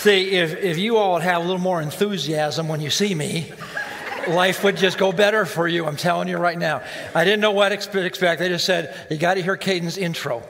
[0.00, 3.52] See, if, if you all have a little more enthusiasm when you see me,
[4.26, 5.84] life would just go better for you.
[5.84, 6.82] I'm telling you right now.
[7.14, 8.38] I didn't know what to expect.
[8.38, 10.42] They just said, you got to hear Caden's intro.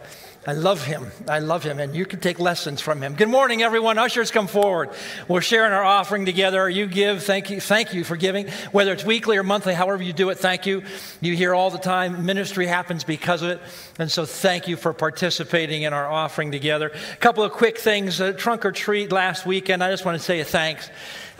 [0.46, 1.12] I love him.
[1.29, 3.14] I love him, and you can take lessons from him.
[3.14, 3.98] Good morning, everyone.
[3.98, 4.89] Ushers, come forward.
[5.29, 6.66] We're sharing our offering together.
[6.68, 7.22] You give.
[7.22, 7.61] Thank you.
[7.61, 8.48] Thank you for giving.
[8.72, 10.82] Whether it's weekly or monthly, however you do it, thank you.
[11.21, 12.25] You hear all the time.
[12.25, 13.61] Ministry happens because of it,
[13.98, 16.91] and so thank you for participating in our offering together.
[17.12, 18.18] A couple of quick things.
[18.38, 19.85] Trunk or treat last weekend.
[19.85, 20.88] I just want to say thanks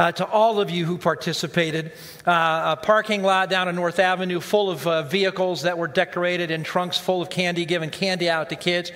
[0.01, 1.93] uh, to all of you who participated.
[2.27, 6.51] Uh, a parking lot down on North Avenue full of uh, vehicles that were decorated
[6.51, 8.93] and trunks full of candy, giving candy out to kids.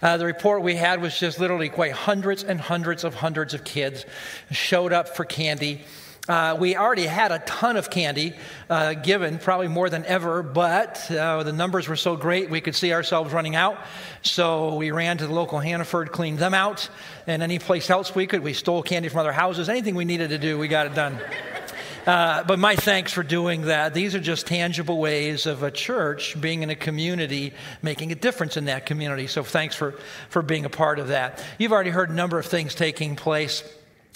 [0.00, 3.64] Uh, the report we had was just literally quite hundreds and hundreds of hundreds of
[3.64, 4.06] kids
[4.52, 5.80] showed up for candy.
[6.26, 8.32] Uh, we already had a ton of candy
[8.70, 12.74] uh, given, probably more than ever, but uh, the numbers were so great we could
[12.74, 13.78] see ourselves running out.
[14.22, 16.88] So we ran to the local Hannaford, cleaned them out,
[17.26, 18.42] and any place else we could.
[18.42, 19.68] We stole candy from other houses.
[19.68, 21.18] Anything we needed to do, we got it done.
[22.06, 23.92] Uh, but my thanks for doing that.
[23.92, 28.56] These are just tangible ways of a church being in a community, making a difference
[28.56, 29.26] in that community.
[29.26, 29.92] So thanks for,
[30.30, 31.44] for being a part of that.
[31.58, 33.62] You've already heard a number of things taking place.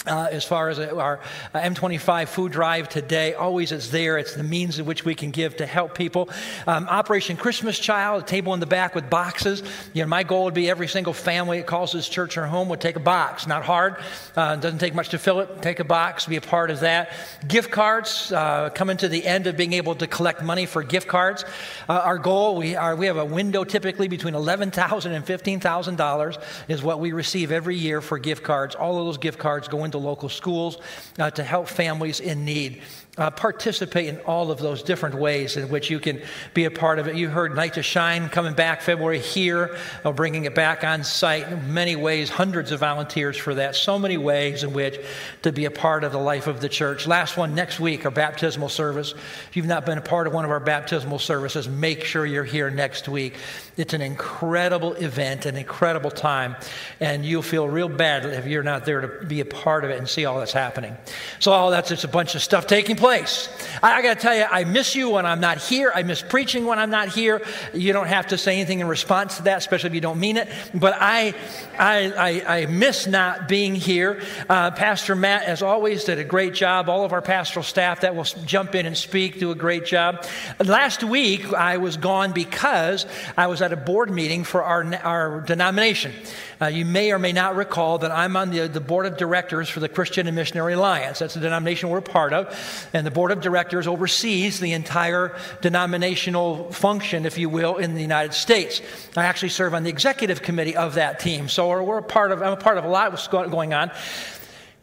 [0.09, 1.21] Uh, as far as our
[1.53, 4.17] uh, M25 food drive today, always it's there.
[4.17, 6.31] It's the means in which we can give to help people.
[6.67, 9.63] Um, Operation Christmas Child, a table in the back with boxes.
[9.93, 12.71] You know, my goal would be every single family that calls this church or home
[12.71, 13.47] would take a box.
[13.47, 13.97] Not hard.
[14.35, 15.61] Uh, doesn't take much to fill it.
[15.61, 17.13] Take a box, be a part of that.
[17.47, 21.09] Gift cards, uh, coming to the end of being able to collect money for gift
[21.09, 21.45] cards.
[21.89, 26.83] Uh, our goal, we, are, we have a window typically between $11,000 and $15,000 is
[26.83, 28.75] what we receive every year for gift cards.
[28.75, 30.79] All of those gift cards go into local schools
[31.19, 32.83] uh, to help families in need
[33.19, 36.23] uh, participate in all of those different ways in which you can
[36.55, 37.17] be a part of it.
[37.17, 41.65] You heard Night to Shine coming back February here, uh, bringing it back on site.
[41.65, 43.75] Many ways, hundreds of volunteers for that.
[43.75, 45.01] So many ways in which
[45.43, 47.07] to be a part of the life of the church.
[47.07, 49.13] Last one next week, our baptismal service.
[49.49, 52.45] If you've not been a part of one of our baptismal services, make sure you're
[52.45, 53.35] here next week.
[53.77, 56.55] It's an incredible event, an incredible time,
[57.01, 59.99] and you'll feel real bad if you're not there to be a part of it
[59.99, 60.97] and see all that's happening.
[61.41, 63.49] So, all that's just a bunch of stuff taking place place.
[63.83, 65.91] I, I got to tell you, I miss you when I'm not here.
[65.95, 67.41] I miss preaching when I'm not here.
[67.73, 70.37] You don't have to say anything in response to that, especially if you don't mean
[70.37, 70.47] it.
[70.75, 71.33] But I,
[71.79, 74.21] I, I, I miss not being here.
[74.47, 76.91] Uh, Pastor Matt, as always, did a great job.
[76.91, 80.27] All of our pastoral staff that will jump in and speak do a great job.
[80.63, 83.07] Last week, I was gone because
[83.39, 86.13] I was at a board meeting for our, our denomination.
[86.61, 89.69] Uh, you may or may not recall that I'm on the, the board of directors
[89.69, 91.21] for the Christian and Missionary Alliance.
[91.21, 92.89] That's the denomination we're part of.
[92.93, 98.03] And the board of directors oversees the entire denominational function, if you will, in the
[98.03, 98.83] United States.
[99.17, 101.49] I actually serve on the executive committee of that team.
[101.49, 103.91] So we're a part of, I'm a part of a lot of what's going on.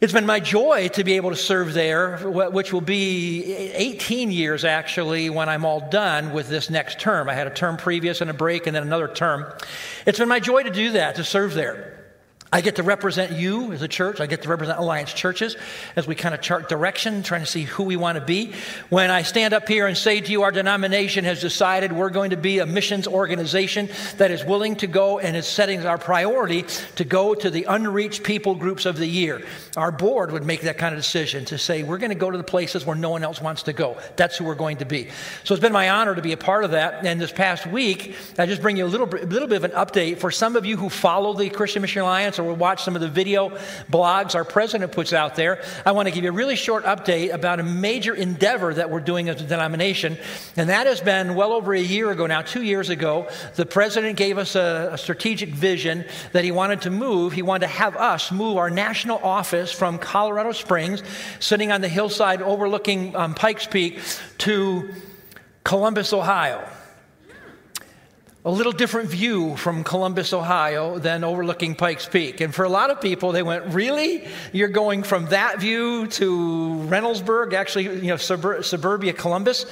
[0.02, 4.66] It's been my joy to be able to serve there, which will be 18 years
[4.66, 7.30] actually when I'm all done with this next term.
[7.30, 9.46] I had a term previous and a break and then another term.
[10.06, 12.05] It's been my joy to do that, to serve there.
[12.54, 14.22] I get to represent you as a church.
[14.22, 15.58] I get to represent Alliance churches
[15.96, 18.54] as we kind of chart direction, trying to see who we want to be.
[18.90, 22.30] When I stand up here and say to you, our denomination has decided we're going
[22.30, 26.66] to be a missions organization that is willing to go and is setting our priority
[26.96, 29.42] to go to the unreached people groups of the year.
[29.76, 32.38] Our board would make that kind of decision to say, we're going to go to
[32.38, 33.98] the places where no one else wants to go.
[34.16, 35.10] That's who we're going to be.
[35.44, 37.06] So it's been my honor to be a part of that.
[37.06, 40.20] And this past week, I just bring you a little, little bit of an update
[40.20, 43.02] for some of you who follow the Christian Mission Alliance or or watch some of
[43.02, 43.50] the video
[43.92, 47.34] blogs our president puts out there, I want to give you a really short update
[47.34, 50.18] about a major endeavor that we're doing as a denomination.
[50.56, 53.28] And that has been well over a year ago now, two years ago.
[53.56, 57.34] The president gave us a, a strategic vision that he wanted to move.
[57.34, 61.02] He wanted to have us move our national office from Colorado Springs,
[61.40, 64.00] sitting on the hillside overlooking um, Pikes Peak,
[64.40, 64.94] to
[65.64, 66.64] Columbus, Ohio
[68.46, 72.42] a little different view from Columbus, Ohio than overlooking Pikes Peak.
[72.42, 74.24] And for a lot of people, they went, Really?
[74.54, 79.66] You're going from that view to Reynoldsburg, actually, you know, subur- suburbia Columbus?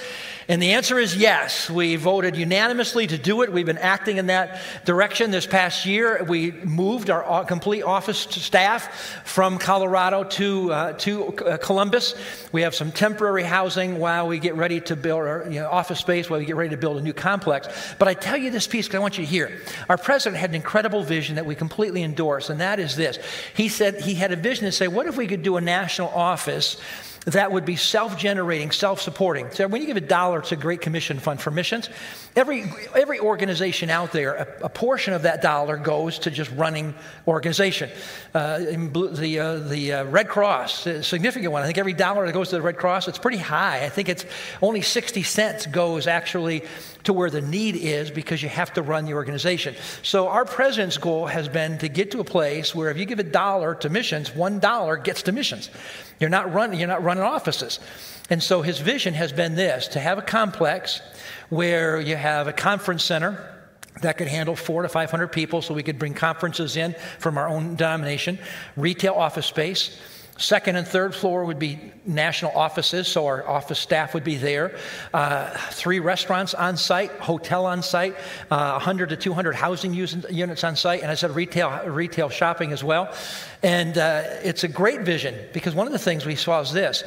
[0.48, 1.70] And the answer is yes.
[1.70, 3.54] We voted unanimously to do it.
[3.54, 6.24] We've been acting in that direction this past year.
[6.28, 12.16] We moved our complete office staff from Colorado to, uh, to uh, Columbus.
[12.52, 16.00] We have some temporary housing while we get ready to build our you know, office
[16.00, 17.68] space, while we get ready to build a new complex.
[17.98, 19.62] But I tell you this piece because I want you to hear.
[19.90, 23.20] Our president had an incredible vision that we completely endorse, and that is this.
[23.56, 26.10] He said he had a vision to say, what if we could do a national
[26.10, 26.82] office?
[27.26, 29.50] That would be self generating, self supporting.
[29.52, 31.90] So when you give a dollar to Great Commission Fund for missions,
[32.36, 32.66] every,
[32.96, 36.94] every organization out there, a, a portion of that dollar goes to just running
[37.28, 37.90] organization.
[38.34, 41.64] Uh, the uh, the uh, Red Cross, a significant one.
[41.64, 43.86] I think every dollar that goes to the Red Cross, it's pretty high.
[43.86, 44.26] I think it's
[44.62, 46.64] only 60 cents goes actually
[47.04, 49.76] to where the need is because you have to run the organization.
[50.02, 53.20] So our president's goal has been to get to a place where if you give
[53.20, 55.70] a dollar to missions, one dollar gets to missions.
[56.20, 57.80] You're not running, you're not running offices.
[58.30, 61.02] And so his vision has been this to have a complex
[61.50, 63.50] where you have a conference center
[64.02, 67.48] that could handle four to 500 people so we could bring conferences in from our
[67.48, 68.40] own denomination,
[68.76, 70.00] retail office space.
[70.38, 74.76] Second and third floor would be national offices, so our office staff would be there.
[75.14, 78.16] Uh, three restaurants on site, hotel on site,
[78.50, 82.84] uh, 100 to 200 housing units on site, and I said retail, retail shopping as
[82.84, 83.14] well.
[83.62, 87.04] And uh, it's a great vision because one of the things we saw is this.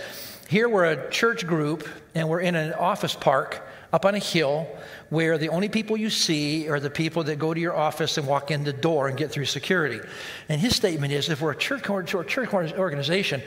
[0.49, 4.69] Here we're a church group, and we're in an office park up on a hill
[5.11, 8.27] where the only people you see are the people that go to your office and
[8.27, 10.01] walk in the door and get through security.
[10.49, 13.43] And his statement is if we're a church, church organization,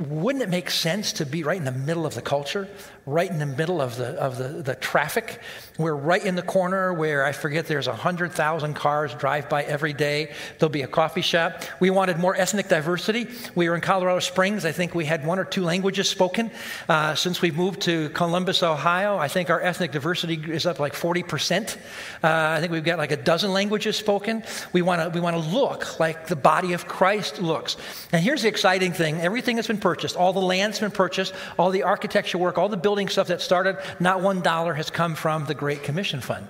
[0.00, 2.66] wouldn't it make sense to be right in the middle of the culture,
[3.04, 5.40] right in the middle of the, of the, the traffic?
[5.76, 10.32] We're right in the corner where I forget there's 100,000 cars drive by every day.
[10.58, 11.62] There'll be a coffee shop.
[11.80, 13.28] We wanted more ethnic diversity.
[13.54, 14.64] We were in Colorado Springs.
[14.64, 16.50] I think we had one or two languages spoken.
[16.88, 20.94] Uh, since we moved to Columbus, Ohio, I think our ethnic diversity is up like
[20.94, 21.76] 40%.
[21.76, 21.78] Uh,
[22.22, 24.44] I think we've got like a dozen languages spoken.
[24.72, 27.76] We want to we wanna look like the body of Christ looks.
[28.12, 30.14] And here's the exciting thing everything that's been purchased.
[30.14, 33.76] All the land's been purchased, all the architecture work, all the building stuff that started,
[33.98, 36.46] not one dollar has come from the Great Commission Fund.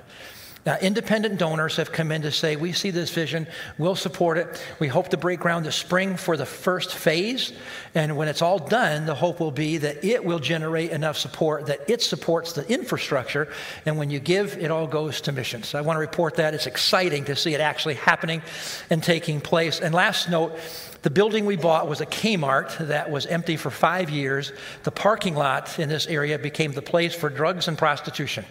[0.67, 3.47] Now, independent donors have come in to say, We see this vision,
[3.79, 4.63] we'll support it.
[4.79, 7.55] We hope to break ground this spring for the first phase.
[7.95, 11.65] And when it's all done, the hope will be that it will generate enough support
[11.67, 13.49] that it supports the infrastructure.
[13.87, 15.67] And when you give, it all goes to missions.
[15.67, 16.53] So I want to report that.
[16.53, 18.43] It's exciting to see it actually happening
[18.91, 19.81] and taking place.
[19.81, 20.59] And last note,
[21.03, 24.53] the building we bought was a Kmart that was empty for five years.
[24.83, 28.45] The parking lot in this area became the place for drugs and prostitution.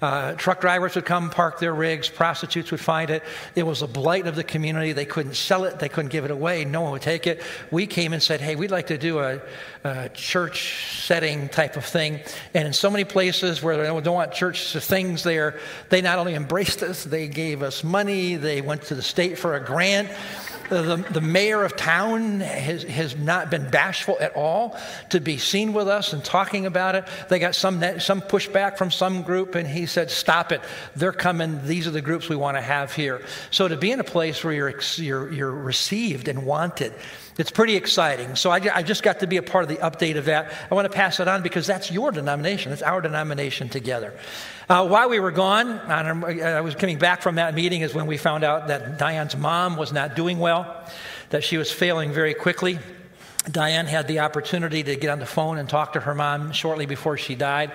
[0.00, 3.22] Uh, truck drivers would come park their rigs, prostitutes would find it.
[3.54, 4.92] It was a blight of the community.
[4.92, 7.42] They couldn't sell it, they couldn't give it away, no one would take it.
[7.70, 9.42] We came and said, hey, we'd like to do a,
[9.84, 12.20] a church setting type of thing.
[12.54, 15.60] And in so many places where they don't want church things there,
[15.90, 19.54] they not only embraced us, they gave us money, they went to the state for
[19.54, 20.08] a grant.
[20.70, 24.78] The, the mayor of town has, has not been bashful at all
[25.10, 27.04] to be seen with us and talking about it.
[27.28, 30.60] They got some, some pushback from some group, and he said, Stop it.
[30.96, 31.66] They're coming.
[31.66, 33.20] These are the groups we want to have here.
[33.50, 36.94] So to be in a place where you're, you're, you're received and wanted,
[37.40, 38.36] it's pretty exciting.
[38.36, 40.52] So I, I, just got to be a part of the update of that.
[40.70, 42.68] I want to pass it on because that's your denomination.
[42.68, 44.12] That's our denomination together.
[44.68, 48.18] Uh, while we were gone, I was coming back from that meeting, is when we
[48.18, 50.86] found out that Diane's mom was not doing well,
[51.30, 52.78] that she was failing very quickly.
[53.50, 56.84] Diane had the opportunity to get on the phone and talk to her mom shortly
[56.84, 57.72] before she died,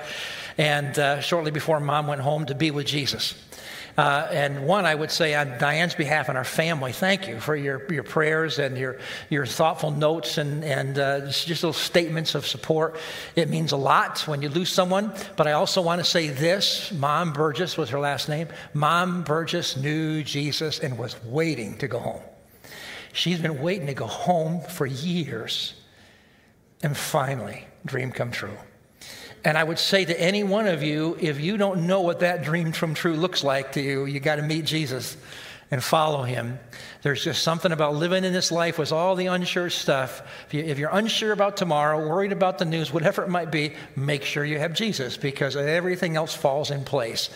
[0.59, 3.33] and uh, shortly before mom went home to be with Jesus.
[3.97, 7.55] Uh, and one, I would say on Diane's behalf and our family, thank you for
[7.55, 8.97] your, your prayers and your,
[9.29, 12.97] your thoughtful notes and, and uh, just little statements of support.
[13.37, 15.13] It means a lot when you lose someone.
[15.37, 18.49] But I also want to say this Mom Burgess was her last name.
[18.73, 22.21] Mom Burgess knew Jesus and was waiting to go home.
[23.13, 25.73] She's been waiting to go home for years.
[26.83, 28.57] And finally, dream come true.
[29.45, 32.43] And I would say to any one of you, if you don't know what that
[32.43, 35.15] dream from true looks like to you, you got to meet Jesus
[35.75, 36.57] and follow him.
[37.01, 40.21] There's just something about living in this life with all the unsure stuff.
[40.53, 44.23] If, you, are unsure about tomorrow, worried about the news, whatever it might be, make
[44.23, 47.29] sure you have Jesus because everything else falls in place.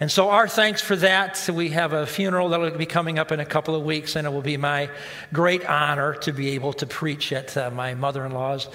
[0.00, 1.46] And so, our thanks for that.
[1.52, 4.26] We have a funeral that will be coming up in a couple of weeks, and
[4.26, 4.88] it will be my
[5.34, 8.68] great honor to be able to preach at uh, my mother in law's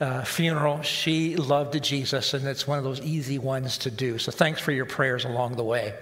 [0.00, 0.82] uh, funeral.
[0.82, 4.18] She loved Jesus, and it's one of those easy ones to do.
[4.18, 5.92] So, thanks for your prayers along the way.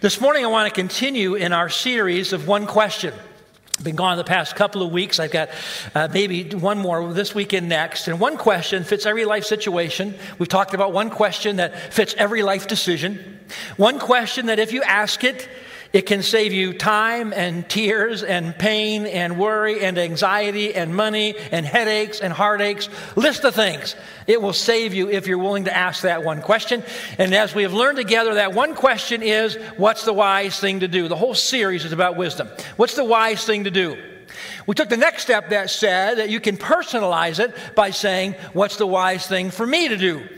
[0.00, 3.14] This morning, I want to continue in our series of one question.
[3.78, 5.18] I've been gone the past couple of weeks.
[5.18, 5.48] I've got
[5.94, 8.08] uh, maybe one more this weekend next.
[8.08, 10.14] And one question fits every life situation.
[10.38, 13.40] We've talked about one question that fits every life decision.
[13.78, 15.48] One question that if you ask it,
[15.92, 21.34] it can save you time and tears and pain and worry and anxiety and money
[21.50, 22.88] and headaches and heartaches.
[23.16, 23.96] List of things.
[24.28, 26.84] It will save you if you're willing to ask that one question.
[27.18, 30.88] And as we have learned together, that one question is what's the wise thing to
[30.88, 31.08] do?
[31.08, 32.48] The whole series is about wisdom.
[32.76, 33.96] What's the wise thing to do?
[34.66, 38.76] We took the next step that said that you can personalize it by saying, What's
[38.76, 40.28] the wise thing for me to do?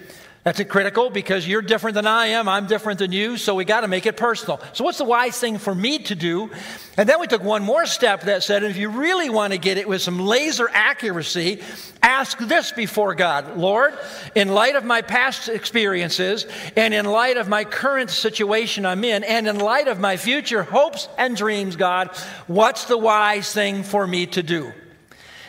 [0.44, 3.82] That's critical because you're different than I am, I'm different than you, so we got
[3.82, 4.60] to make it personal.
[4.72, 6.50] So, what's the wise thing for me to do?
[6.96, 9.78] And then we took one more step that said, if you really want to get
[9.78, 11.60] it with some laser accuracy,
[12.02, 13.96] ask this before God Lord,
[14.34, 16.44] in light of my past experiences,
[16.74, 20.64] and in light of my current situation I'm in, and in light of my future
[20.64, 22.08] hopes and dreams, God,
[22.48, 24.72] what's the wise thing for me to do?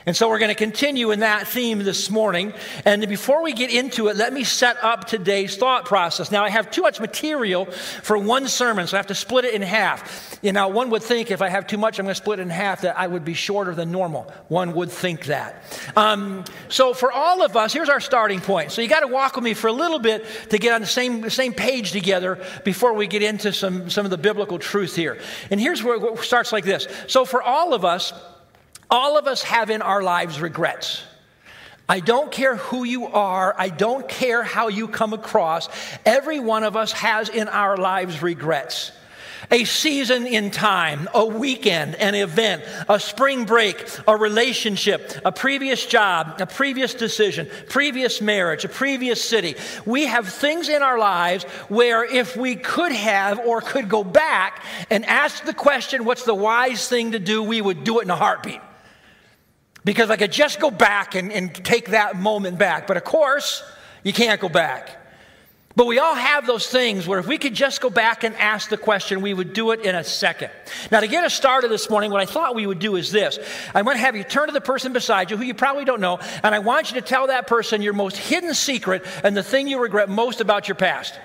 [0.06, 2.54] And so we're going to continue in that theme this morning.
[2.84, 6.30] And before we get into it, let me set up today's thought process.
[6.30, 9.54] Now, I have too much material for one sermon, so I have to split it
[9.54, 10.38] in half.
[10.42, 12.42] You know, one would think if I have too much, I'm going to split it
[12.42, 14.32] in half, that I would be shorter than normal.
[14.50, 15.64] One would think that.
[15.96, 18.72] Um, so for all of us, here's our starting point.
[18.72, 20.88] So you got to walk with me for a little bit to get on the
[20.88, 25.20] same, same page together before we get into some, some of the biblical truth here.
[25.50, 26.88] And here's where it starts like this.
[27.08, 28.12] So for all of us,
[28.94, 31.02] all of us have in our lives regrets.
[31.90, 33.56] I don't care who you are.
[33.58, 35.68] I don't care how you come across.
[36.06, 38.92] Every one of us has in our lives regrets.
[39.50, 45.86] A season in time, a weekend, an event, a spring break, a relationship, a previous
[45.86, 49.56] job, a previous decision, previous marriage, a previous city.
[49.86, 54.64] We have things in our lives where if we could have or could go back
[54.92, 58.12] and ask the question, what's the wise thing to do, we would do it in
[58.12, 58.62] a heartbeat.
[59.86, 62.88] Because I could just go back and, and take that moment back.
[62.88, 63.64] But of course,
[64.04, 65.00] you can't go back.
[65.76, 68.70] But we all have those things where if we could just go back and ask
[68.70, 70.52] the question, we would do it in a second.
[70.92, 73.40] Now, to get us started this morning, what I thought we would do is this.
[73.74, 76.00] I'm going to have you turn to the person beside you who you probably don't
[76.00, 79.42] know, and I want you to tell that person your most hidden secret and the
[79.42, 81.20] thing you regret most about your past.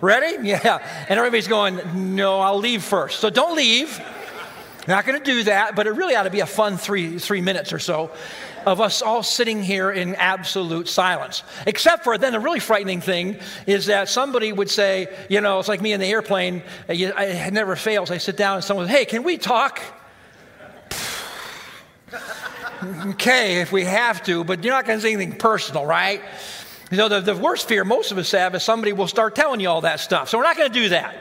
[0.00, 0.48] Ready?
[0.48, 1.06] Yeah.
[1.08, 3.20] And everybody's going, no, I'll leave first.
[3.20, 4.00] So don't leave.
[4.86, 7.40] Not going to do that, but it really ought to be a fun three, three
[7.40, 8.10] minutes or so
[8.66, 11.42] of us all sitting here in absolute silence.
[11.66, 15.68] Except for then the really frightening thing is that somebody would say, you know, it's
[15.68, 18.10] like me in the airplane, uh, it never fails.
[18.10, 19.80] I sit down and someone says, hey, can we talk?
[23.06, 26.22] okay, if we have to, but you're not going to say anything personal, right?
[26.90, 29.60] You know, the, the worst fear most of us have is somebody will start telling
[29.60, 30.28] you all that stuff.
[30.28, 31.16] So we're not going to do that.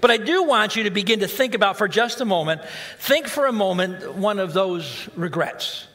[0.00, 2.62] But I do want you to begin to think about for just a moment,
[2.98, 5.86] think for a moment one of those regrets.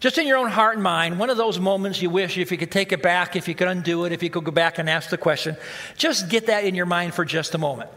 [0.00, 2.56] Just in your own heart and mind, one of those moments you wish if you
[2.56, 4.88] could take it back, if you could undo it, if you could go back and
[4.88, 5.56] ask the question,
[5.96, 7.90] just get that in your mind for just a moment.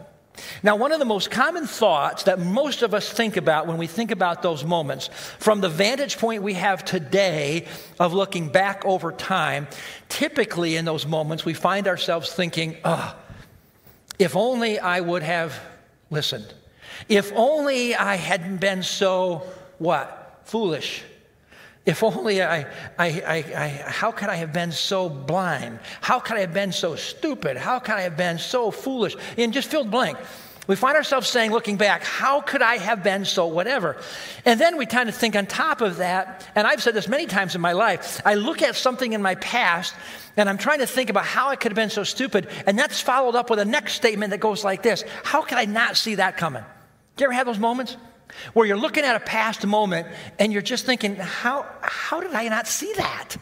[0.62, 3.86] Now, one of the most common thoughts that most of us think about when we
[3.86, 7.66] think about those moments, from the vantage point we have today
[8.00, 9.68] of looking back over time,
[10.08, 13.16] typically in those moments we find ourselves thinking, oh,
[14.18, 15.58] if only I would have
[16.10, 16.52] listened.
[17.08, 19.42] If only I hadn't been so,
[19.78, 20.42] what?
[20.44, 21.02] Foolish.
[21.86, 22.64] If only I, I,
[22.98, 25.80] I, I, how could I have been so blind?
[26.00, 27.58] How could I have been so stupid?
[27.58, 29.16] How could I have been so foolish?
[29.36, 30.16] And just fill blank.
[30.66, 33.96] We find ourselves saying, looking back, how could I have been so whatever?
[34.46, 37.26] And then we kind of think on top of that, and I've said this many
[37.26, 39.94] times in my life, I look at something in my past
[40.38, 43.00] and I'm trying to think about how I could have been so stupid, and that's
[43.00, 46.16] followed up with a next statement that goes like this How could I not see
[46.16, 46.64] that coming?
[47.16, 47.96] Do you ever have those moments?
[48.52, 50.08] Where you're looking at a past moment
[50.40, 53.36] and you're just thinking, how, how did I not see that?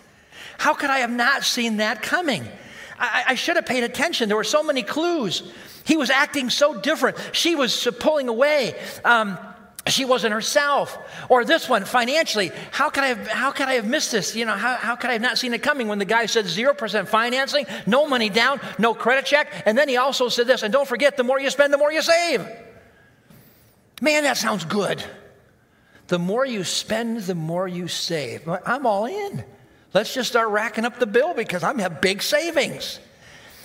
[0.59, 2.47] How could I have not seen that coming?
[3.03, 4.29] I, I should have paid attention.
[4.29, 5.43] There were so many clues.
[5.85, 7.19] He was acting so different.
[7.33, 8.81] She was pulling away.
[9.05, 9.37] Um,
[9.89, 10.97] she wasn't herself.
[11.29, 14.37] Or this one, financially, how could I have, how could I have missed this?
[14.37, 16.45] You know, how, how could I have not seen it coming when the guy said
[16.45, 19.49] 0% financing, no money down, no credit check?
[19.67, 21.93] And then he also said this, and don't forget, the more you spend, the more
[21.93, 22.47] you save.
[24.01, 25.03] Man, that sounds good.
[26.07, 28.49] The more you spend, the more you save.
[28.49, 29.45] I'm all in.
[29.95, 32.99] Let's just start racking up the bill because I'm have big savings.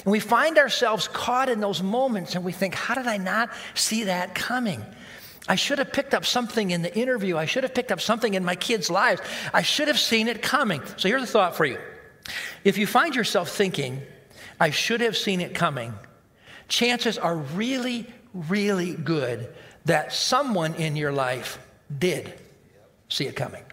[0.03, 3.49] And we find ourselves caught in those moments and we think, how did I not
[3.75, 4.83] see that coming?
[5.47, 7.37] I should have picked up something in the interview.
[7.37, 9.21] I should have picked up something in my kids' lives.
[9.53, 10.81] I should have seen it coming.
[10.97, 11.79] So here's a thought for you.
[12.65, 14.01] If you find yourself thinking,
[14.59, 15.93] I should have seen it coming,
[16.67, 19.53] chances are really, really good
[19.85, 21.59] that someone in your life
[21.97, 22.33] did
[23.07, 23.63] see it coming.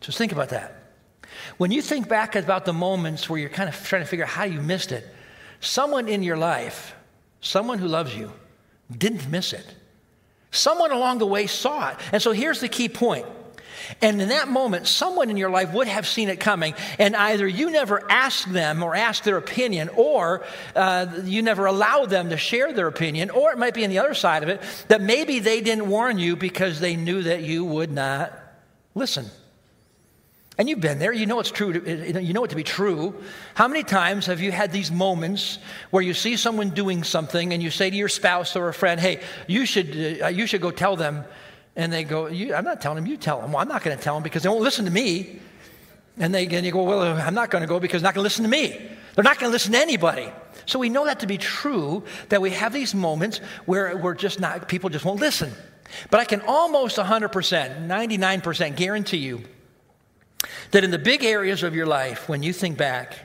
[0.00, 0.83] Just think about that.
[1.56, 4.30] When you think back about the moments where you're kind of trying to figure out
[4.30, 5.06] how you missed it,
[5.60, 6.94] someone in your life,
[7.40, 8.32] someone who loves you,
[8.96, 9.66] didn't miss it.
[10.50, 11.96] Someone along the way saw it.
[12.12, 13.26] And so here's the key point.
[14.00, 17.46] And in that moment, someone in your life would have seen it coming, and either
[17.46, 22.36] you never asked them or asked their opinion, or uh, you never allowed them to
[22.36, 25.38] share their opinion, or it might be on the other side of it that maybe
[25.40, 28.32] they didn't warn you because they knew that you would not
[28.94, 29.26] Listen.
[30.56, 31.12] And you've been there.
[31.12, 31.72] You know it's true.
[31.72, 33.14] To, you know it to be true.
[33.54, 35.58] How many times have you had these moments
[35.90, 39.00] where you see someone doing something and you say to your spouse or a friend,
[39.00, 41.24] "Hey, you should uh, you should go tell them,"
[41.74, 43.06] and they go, "I'm not telling them.
[43.06, 44.92] You tell them." Well, I'm not going to tell them because they won't listen to
[44.92, 45.40] me.
[46.18, 48.22] And they and you go, "Well, I'm not going to go because they're not going
[48.22, 48.90] to listen to me.
[49.16, 50.30] They're not going to listen to anybody."
[50.66, 52.04] So we know that to be true.
[52.28, 54.68] That we have these moments where we're just not.
[54.68, 55.50] People just won't listen.
[56.10, 59.44] But I can almost 100%, 99% guarantee you
[60.74, 63.16] that in the big areas of your life, when you think back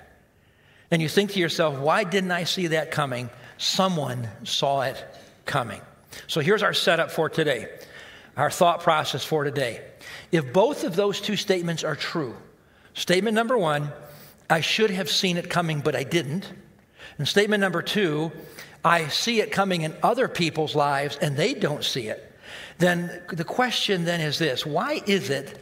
[0.91, 3.27] and you think to yourself, why didn't I see that coming?
[3.58, 5.03] Someone saw it
[5.48, 5.82] coming.
[6.27, 7.68] So here's our setup for today,
[8.38, 9.82] our thought process for today.
[10.32, 12.38] If both of those two statements are true,
[12.94, 13.91] statement number one,
[14.48, 16.53] I should have seen it coming, but I didn't.
[17.18, 18.32] And statement number two,
[18.86, 22.32] I see it coming in other people's lives and they don't see it.
[22.77, 25.60] Then the question then is this why is it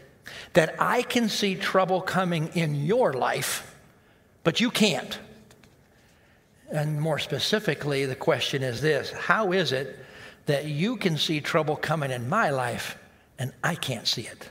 [0.53, 3.75] that I can see trouble coming in your life,
[4.43, 5.19] but you can't?
[6.69, 9.98] And more specifically, the question is this How is it
[10.46, 12.98] that you can see trouble coming in my life
[13.39, 14.50] and I can't see it?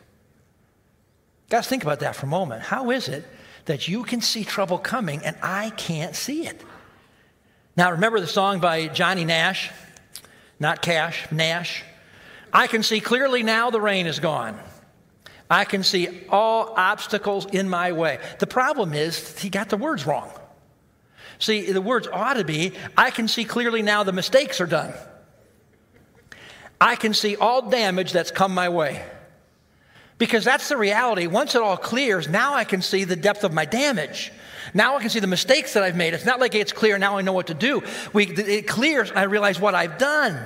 [1.48, 2.62] Guys, think about that for a moment.
[2.62, 3.24] How is it
[3.66, 6.62] that you can see trouble coming and I can't see it?
[7.76, 9.70] Now, remember the song by Johnny Nash?
[10.58, 11.84] Not Cash, Nash.
[12.52, 14.58] I can see clearly now the rain is gone.
[15.48, 18.18] I can see all obstacles in my way.
[18.38, 20.30] The problem is, he got the words wrong.
[21.38, 24.92] See, the words ought to be I can see clearly now the mistakes are done.
[26.80, 29.04] I can see all damage that's come my way.
[30.18, 31.26] Because that's the reality.
[31.26, 34.32] Once it all clears, now I can see the depth of my damage.
[34.72, 36.14] Now I can see the mistakes that I've made.
[36.14, 37.82] It's not like it's clear, now I know what to do.
[38.12, 40.38] We, it clears, I realize what I've done.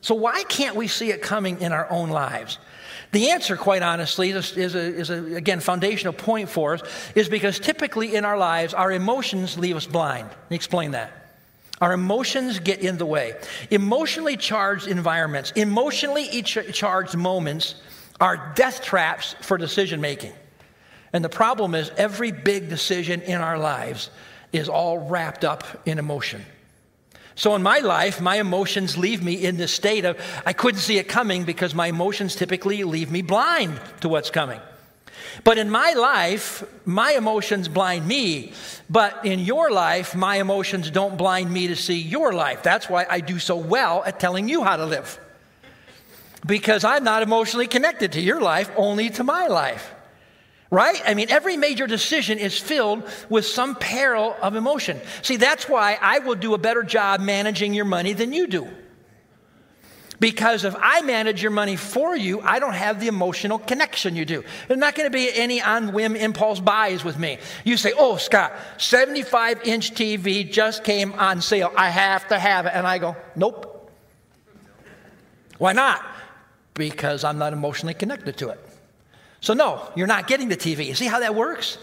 [0.00, 2.58] So, why can't we see it coming in our own lives?
[3.12, 6.82] The answer, quite honestly, is, is, a, is a, again, foundational point for us,
[7.14, 10.28] is because typically in our lives, our emotions leave us blind.
[10.28, 11.12] Let me explain that.
[11.80, 13.34] Our emotions get in the way.
[13.70, 17.74] Emotionally charged environments, emotionally charged moments
[18.20, 20.32] are death traps for decision making.
[21.12, 24.10] And the problem is, every big decision in our lives
[24.52, 26.44] is all wrapped up in emotion.
[27.40, 30.98] So in my life, my emotions leave me in this state of I couldn't see
[30.98, 34.60] it coming because my emotions typically leave me blind to what's coming.
[35.42, 38.52] But in my life, my emotions blind me.
[38.90, 42.62] But in your life, my emotions don't blind me to see your life.
[42.62, 45.18] That's why I do so well at telling you how to live.
[46.44, 49.94] Because I'm not emotionally connected to your life, only to my life.
[50.70, 51.02] Right?
[51.04, 55.00] I mean, every major decision is filled with some peril of emotion.
[55.22, 58.68] See, that's why I will do a better job managing your money than you do.
[60.20, 64.26] Because if I manage your money for you, I don't have the emotional connection you
[64.26, 64.44] do.
[64.68, 67.38] There's not going to be any on whim impulse buys with me.
[67.64, 71.72] You say, Oh, Scott, 75 inch TV just came on sale.
[71.74, 72.72] I have to have it.
[72.74, 73.90] And I go, Nope.
[75.56, 76.04] Why not?
[76.74, 78.69] Because I'm not emotionally connected to it.
[79.40, 80.86] So, no, you're not getting the TV.
[80.86, 81.78] You see how that works?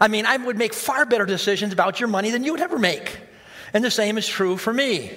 [0.00, 2.78] I mean, I would make far better decisions about your money than you would ever
[2.78, 3.18] make.
[3.74, 5.12] And the same is true for me.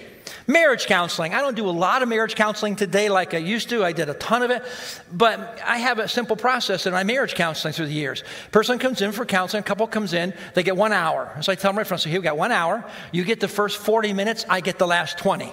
[0.48, 1.34] Marriage counseling.
[1.34, 3.84] I don't do a lot of marriage counseling today like I used to.
[3.84, 4.64] I did a ton of it.
[5.12, 8.24] But I have a simple process in my marriage counseling through the years.
[8.52, 11.36] Person comes in for counseling, a couple comes in, they get one hour.
[11.42, 12.86] So I tell them right so here we got one hour.
[13.12, 15.52] You get the first 40 minutes, I get the last 20.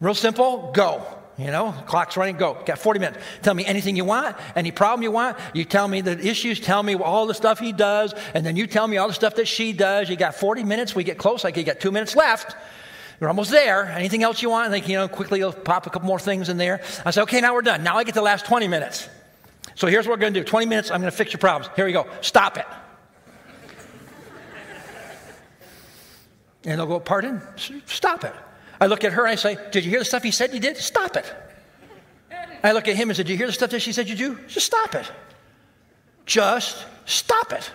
[0.00, 1.04] Real simple, go.
[1.38, 2.58] You know, clock's running, go.
[2.66, 3.24] Got 40 minutes.
[3.40, 5.38] Tell me anything you want, any problem you want.
[5.54, 8.66] You tell me the issues, tell me all the stuff he does, and then you
[8.66, 10.10] tell me all the stuff that she does.
[10.10, 10.94] You got 40 minutes.
[10.94, 12.54] We get close, like you got two minutes left.
[13.18, 13.84] We're almost there.
[13.84, 14.72] Anything else you want?
[14.72, 16.82] Like, you know, quickly pop a couple more things in there.
[17.06, 17.82] I say, okay, now we're done.
[17.82, 19.08] Now I get the last 20 minutes.
[19.74, 21.74] So here's what we're going to do 20 minutes, I'm going to fix your problems.
[21.76, 22.06] Here we go.
[22.20, 22.66] Stop it.
[26.64, 27.40] and they'll go, pardon?
[27.86, 28.34] Stop it.
[28.82, 30.58] I look at her and I say, Did you hear the stuff he said you
[30.58, 30.76] did?
[30.76, 31.32] Stop it.
[32.64, 34.16] I look at him and say, Did you hear the stuff that she said you
[34.16, 34.36] do?
[34.48, 35.08] Just stop it.
[36.26, 37.70] Just stop it.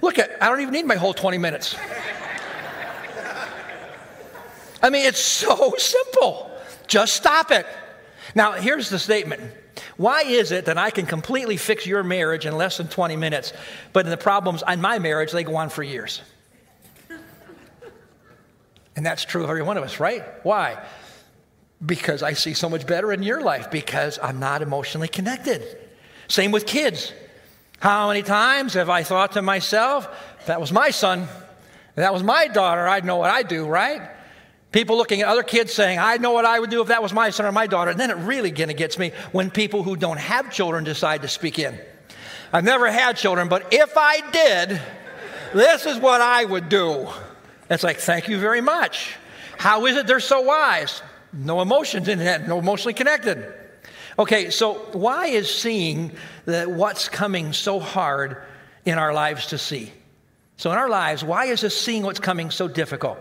[0.00, 1.76] Look at, I don't even need my whole 20 minutes.
[4.82, 6.50] I mean, it's so simple.
[6.86, 7.66] Just stop it.
[8.34, 9.42] Now, here's the statement.
[9.98, 13.52] Why is it that I can completely fix your marriage in less than 20 minutes,
[13.92, 16.22] but in the problems in my marriage, they go on for years?
[18.96, 20.24] And that's true of every one of us, right?
[20.42, 20.82] Why?
[21.84, 25.62] Because I see so much better in your life because I'm not emotionally connected.
[26.28, 27.12] Same with kids.
[27.78, 30.08] How many times have I thought to myself,
[30.46, 31.28] that was my son,
[31.94, 34.00] that was my daughter, I'd know what I'd do, right?
[34.72, 37.12] People looking at other kids saying, I know what I would do if that was
[37.12, 37.90] my son or my daughter.
[37.90, 41.22] And then it really kind of gets me when people who don't have children decide
[41.22, 41.78] to speak in.
[42.52, 44.80] I've never had children, but if I did,
[45.54, 47.08] this is what I would do.
[47.68, 49.16] It's like, thank you very much.
[49.58, 51.02] How is it they're so wise?
[51.32, 53.52] No emotions in that, no emotionally connected.
[54.18, 56.12] Okay, so why is seeing
[56.46, 58.38] that what's coming so hard
[58.84, 59.92] in our lives to see?
[60.56, 63.18] So in our lives, why is this seeing what's coming so difficult?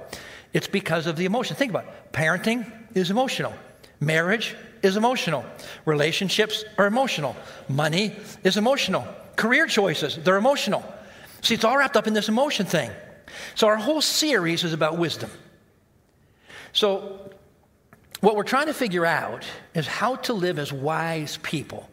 [0.54, 1.56] It's because of the emotion.
[1.58, 2.14] Think about it.
[2.14, 3.54] Parenting is emotional.
[4.00, 5.44] Marriage is emotional.
[5.86, 7.36] Relationships are emotional.
[7.68, 9.06] Money is emotional.
[9.36, 10.84] Career choices, they're emotional.
[11.42, 12.90] See, it's all wrapped up in this emotion thing.
[13.56, 15.30] So our whole series is about wisdom.
[16.74, 17.32] So
[18.22, 21.90] what we're trying to figure out is how to live as wise people,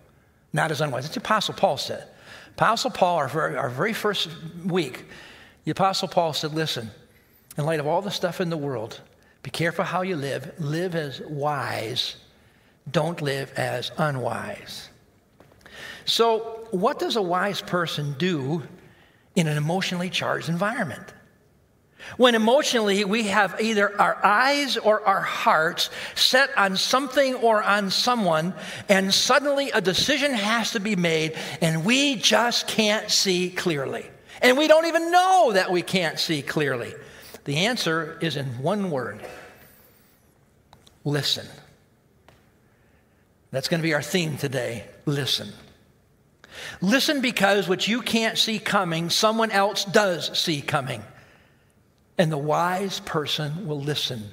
[0.52, 1.05] not as unwise.
[1.05, 2.09] That's what Apostle Paul said.
[2.52, 4.28] Apostle Paul, our very, our very first
[4.64, 5.05] week,
[5.64, 6.90] the Apostle Paul said, Listen,
[7.57, 9.00] in light of all the stuff in the world,
[9.42, 10.52] be careful how you live.
[10.59, 12.16] Live as wise,
[12.90, 14.88] don't live as unwise.
[16.05, 18.62] So, what does a wise person do
[19.37, 21.12] in an emotionally charged environment?
[22.17, 27.91] When emotionally we have either our eyes or our hearts set on something or on
[27.91, 28.55] someone,
[28.88, 34.07] and suddenly a decision has to be made, and we just can't see clearly.
[34.43, 36.95] And we don't even know that we can't see clearly.
[37.45, 39.21] The answer is in one word
[41.05, 41.47] listen.
[43.51, 45.49] That's going to be our theme today listen.
[46.81, 51.03] Listen because what you can't see coming, someone else does see coming.
[52.18, 54.31] And the wise person will listen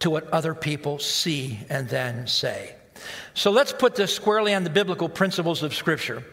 [0.00, 2.74] to what other people see and then say.
[3.34, 6.24] So let's put this squarely on the biblical principles of Scripture.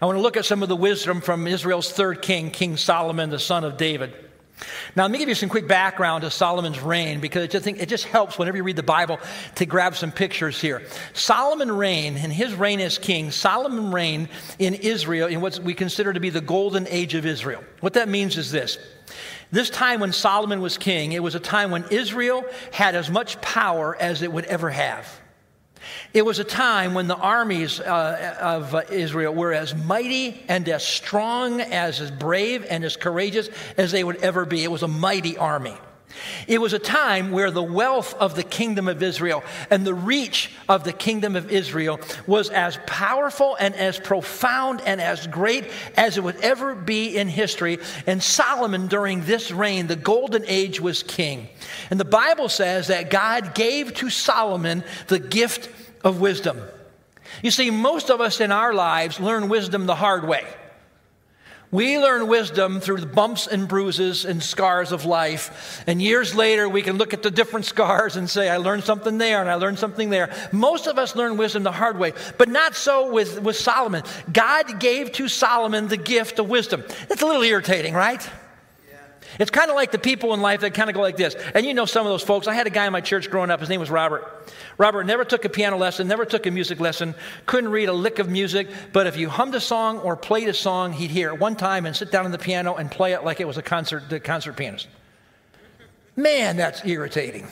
[0.00, 3.30] I want to look at some of the wisdom from Israel's third king, King Solomon,
[3.30, 4.14] the son of David.
[4.96, 7.80] Now, let me give you some quick background to Solomon's reign because I just think
[7.80, 9.20] it just helps whenever you read the Bible
[9.56, 10.82] to grab some pictures here.
[11.12, 16.12] Solomon reigned, in his reign as king, Solomon reigned in Israel in what we consider
[16.12, 17.62] to be the golden age of Israel.
[17.80, 18.78] What that means is this.
[19.50, 23.40] This time when Solomon was king, it was a time when Israel had as much
[23.40, 25.08] power as it would ever have.
[26.12, 30.84] It was a time when the armies uh, of Israel were as mighty and as
[30.84, 34.64] strong, as, as brave and as courageous as they would ever be.
[34.64, 35.76] It was a mighty army.
[36.46, 40.50] It was a time where the wealth of the kingdom of Israel and the reach
[40.68, 45.64] of the kingdom of Israel was as powerful and as profound and as great
[45.96, 47.78] as it would ever be in history.
[48.06, 51.48] And Solomon, during this reign, the golden age, was king.
[51.90, 55.70] And the Bible says that God gave to Solomon the gift
[56.04, 56.60] of wisdom.
[57.42, 60.44] You see, most of us in our lives learn wisdom the hard way.
[61.70, 65.84] We learn wisdom through the bumps and bruises and scars of life.
[65.86, 69.18] And years later, we can look at the different scars and say, I learned something
[69.18, 70.32] there and I learned something there.
[70.50, 74.02] Most of us learn wisdom the hard way, but not so with, with Solomon.
[74.32, 76.84] God gave to Solomon the gift of wisdom.
[77.10, 78.26] It's a little irritating, right?
[79.38, 81.34] It's kind of like the people in life that kind of go like this.
[81.54, 82.48] And you know some of those folks.
[82.48, 83.60] I had a guy in my church growing up.
[83.60, 84.26] His name was Robert.
[84.78, 87.14] Robert never took a piano lesson, never took a music lesson,
[87.46, 88.68] couldn't read a lick of music.
[88.92, 91.86] But if you hummed a song or played a song, he'd hear it one time
[91.86, 94.20] and sit down on the piano and play it like it was a concert, the
[94.20, 94.88] concert pianist.
[96.16, 97.46] Man, that's irritating.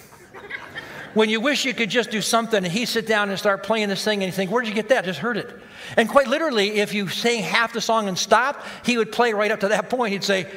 [1.14, 3.88] when you wish you could just do something and he sit down and start playing
[3.88, 5.04] this thing and you think, where'd you get that?
[5.04, 5.48] Just heard it.
[5.96, 9.52] And quite literally, if you sang half the song and stopped, he would play right
[9.52, 10.12] up to that point.
[10.12, 10.50] He'd say,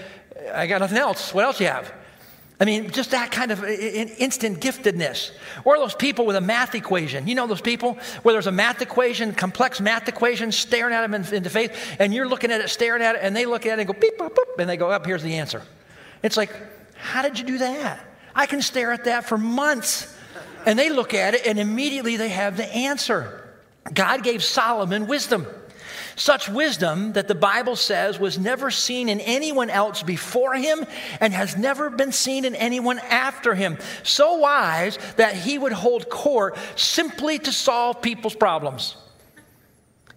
[0.53, 1.33] I got nothing else.
[1.33, 1.91] What else you have?
[2.61, 5.31] I mean, just that kind of instant giftedness.
[5.63, 7.25] Or those people with a math equation.
[7.27, 11.13] You know those people where there's a math equation, complex math equation, staring at them
[11.13, 13.65] in, in the face, and you're looking at it, staring at it, and they look
[13.65, 15.61] at it and go beep, boop, boop, and they go, up, here's the answer.
[16.21, 16.51] It's like,
[16.95, 18.05] how did you do that?
[18.35, 20.13] I can stare at that for months.
[20.65, 23.49] And they look at it, and immediately they have the answer.
[23.93, 25.47] God gave Solomon wisdom.
[26.19, 30.85] Such wisdom that the Bible says was never seen in anyone else before him
[31.21, 33.77] and has never been seen in anyone after him.
[34.03, 38.97] So wise that he would hold court simply to solve people's problems.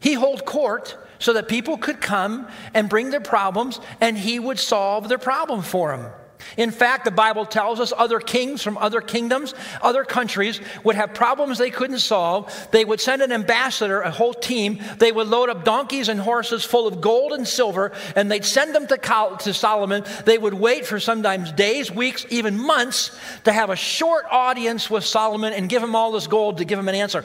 [0.01, 4.59] He held court so that people could come and bring their problems and he would
[4.59, 6.11] solve their problem for them.
[6.57, 11.15] In fact, the Bible tells us other kings from other kingdoms, other countries would have
[11.15, 12.53] problems they couldn't solve.
[12.71, 14.81] They would send an ambassador, a whole team.
[14.99, 18.75] They would load up donkeys and horses full of gold and silver, and they'd send
[18.75, 20.05] them to, Solomon.
[20.25, 25.05] They would wait for sometimes days, weeks, even months to have a short audience with
[25.05, 27.25] Solomon and give him all this gold to give him an answer.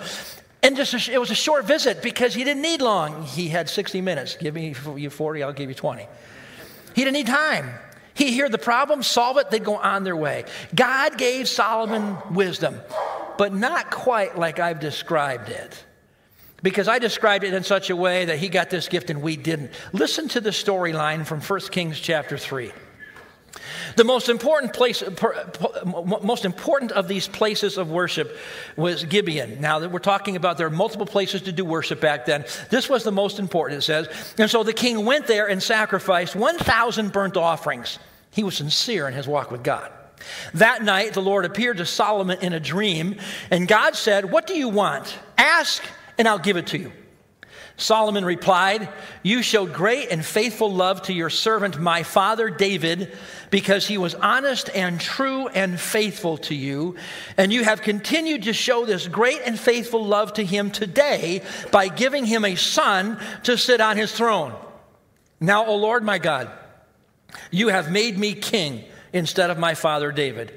[0.64, 3.24] And just a, it was a short visit because he didn't need long.
[3.24, 4.36] He had 60 minutes.
[4.36, 6.08] Give me you 40, I'll give you 20.
[6.96, 7.70] He didn't need time.
[8.18, 10.46] He hear the problem, solve it, they'd go on their way.
[10.74, 12.82] God gave Solomon wisdom,
[13.38, 15.86] but not quite like I've described it.
[16.64, 19.38] Because I described it in such a way that he got this gift and we
[19.38, 19.72] didn't.
[19.94, 22.72] Listen to the storyline from 1 Kings chapter 3.
[23.96, 25.04] The most important place,
[25.86, 28.38] most important of these places of worship
[28.76, 29.60] was Gibeon.
[29.62, 32.90] Now that we're talking about there are multiple places to do worship back then, this
[32.90, 34.08] was the most important, it says.
[34.38, 38.00] And so the king went there and sacrificed 1,000 burnt offerings.
[38.32, 39.92] He was sincere in his walk with God.
[40.54, 43.18] That night, the Lord appeared to Solomon in a dream,
[43.52, 45.18] and God said, What do you want?
[45.38, 45.84] Ask,
[46.18, 46.92] and I'll give it to you.
[47.80, 48.90] Solomon replied,
[49.22, 53.16] You showed great and faithful love to your servant, my father David,
[53.52, 56.96] because he was honest and true and faithful to you.
[57.38, 61.88] And you have continued to show this great and faithful love to him today by
[61.88, 64.56] giving him a son to sit on his throne.
[65.40, 66.50] Now, O Lord my God,
[67.52, 70.52] you have made me king instead of my father David.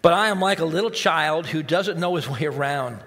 [0.00, 3.00] But I am like a little child who doesn't know his way around.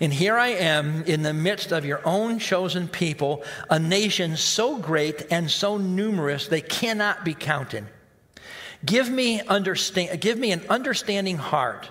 [0.00, 4.78] And here I am in the midst of your own chosen people, a nation so
[4.78, 7.84] great and so numerous they cannot be counted.
[8.84, 11.88] Give me, understand, give me an understanding heart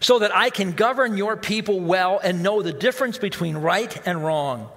[0.00, 4.24] so that I can govern your people well and know the difference between right and
[4.24, 4.68] wrong.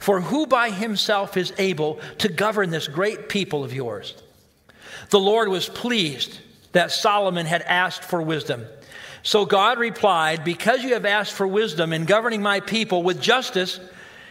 [0.00, 4.20] For who by himself is able to govern this great people of yours?
[5.10, 6.38] The Lord was pleased
[6.72, 8.66] that Solomon had asked for wisdom.
[9.22, 13.80] So God replied, Because you have asked for wisdom in governing my people with justice,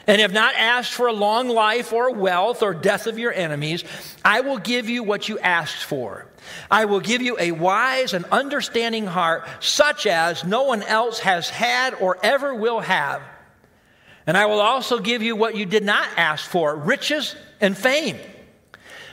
[0.10, 3.84] and have not asked for a long life or wealth or death of your enemies,
[4.26, 6.26] I will give you what you asked for.
[6.72, 11.52] I will give you a wise and understanding heart, such as no one else has
[11.52, 13.22] had or ever will have.
[14.26, 18.18] And I will also give you what you did not ask for riches and fame.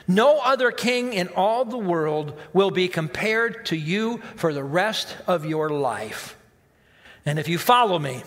[0.09, 5.17] No other king in all the world will be compared to you for the rest
[5.27, 6.37] of your life.
[7.25, 8.23] And if you follow me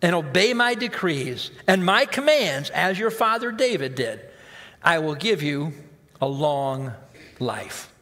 [0.00, 4.20] and obey my decrees and my commands, as your father David did,
[4.82, 5.72] I will give you
[6.20, 6.92] a long
[7.40, 7.92] life.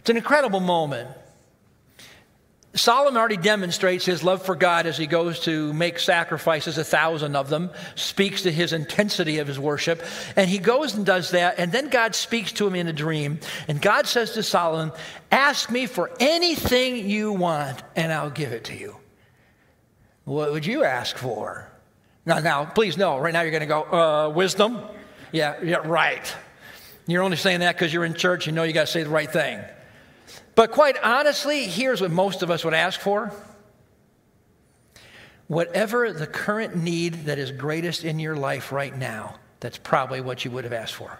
[0.00, 1.10] It's an incredible moment
[2.76, 7.34] Solomon already demonstrates his love for God as he goes to make sacrifices, a thousand
[7.34, 10.02] of them, speaks to his intensity of his worship.
[10.36, 11.58] And he goes and does that.
[11.58, 13.40] And then God speaks to him in a dream.
[13.66, 14.92] And God says to Solomon,
[15.32, 18.96] Ask me for anything you want, and I'll give it to you.
[20.24, 21.68] What would you ask for?
[22.26, 24.80] Now, now, please know, right now you're going to go, uh, wisdom?
[25.32, 26.34] Yeah, yeah, right.
[27.06, 28.46] You're only saying that because you're in church.
[28.46, 29.60] You know you got to say the right thing.
[30.56, 33.30] But quite honestly, here's what most of us would ask for.
[35.48, 40.44] Whatever the current need that is greatest in your life right now, that's probably what
[40.44, 41.16] you would have asked for.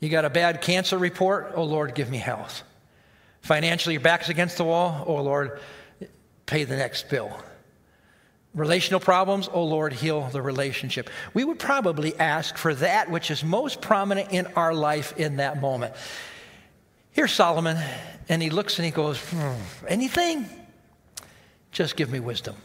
[0.00, 1.52] You got a bad cancer report?
[1.54, 2.62] Oh Lord, give me health.
[3.42, 5.04] Financially, your back's against the wall?
[5.06, 5.60] Oh Lord,
[6.46, 7.36] pay the next bill.
[8.54, 9.48] Relational problems?
[9.52, 11.10] Oh Lord, heal the relationship.
[11.34, 15.60] We would probably ask for that which is most prominent in our life in that
[15.60, 15.94] moment.
[17.12, 17.78] Here's Solomon,
[18.28, 19.54] and he looks and he goes, hmm,
[19.86, 20.48] Anything?
[21.70, 22.56] Just give me wisdom.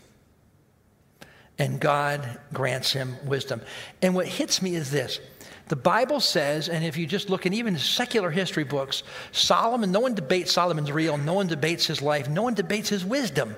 [1.60, 3.62] And God grants him wisdom.
[4.02, 5.20] And what hits me is this
[5.68, 10.00] the Bible says, and if you just look in even secular history books, Solomon, no
[10.00, 13.54] one debates Solomon's real, no one debates his life, no one debates his wisdom.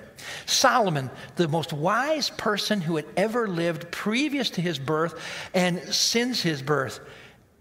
[0.48, 5.20] Solomon, the most wise person who had ever lived previous to his birth
[5.54, 7.00] and since his birth,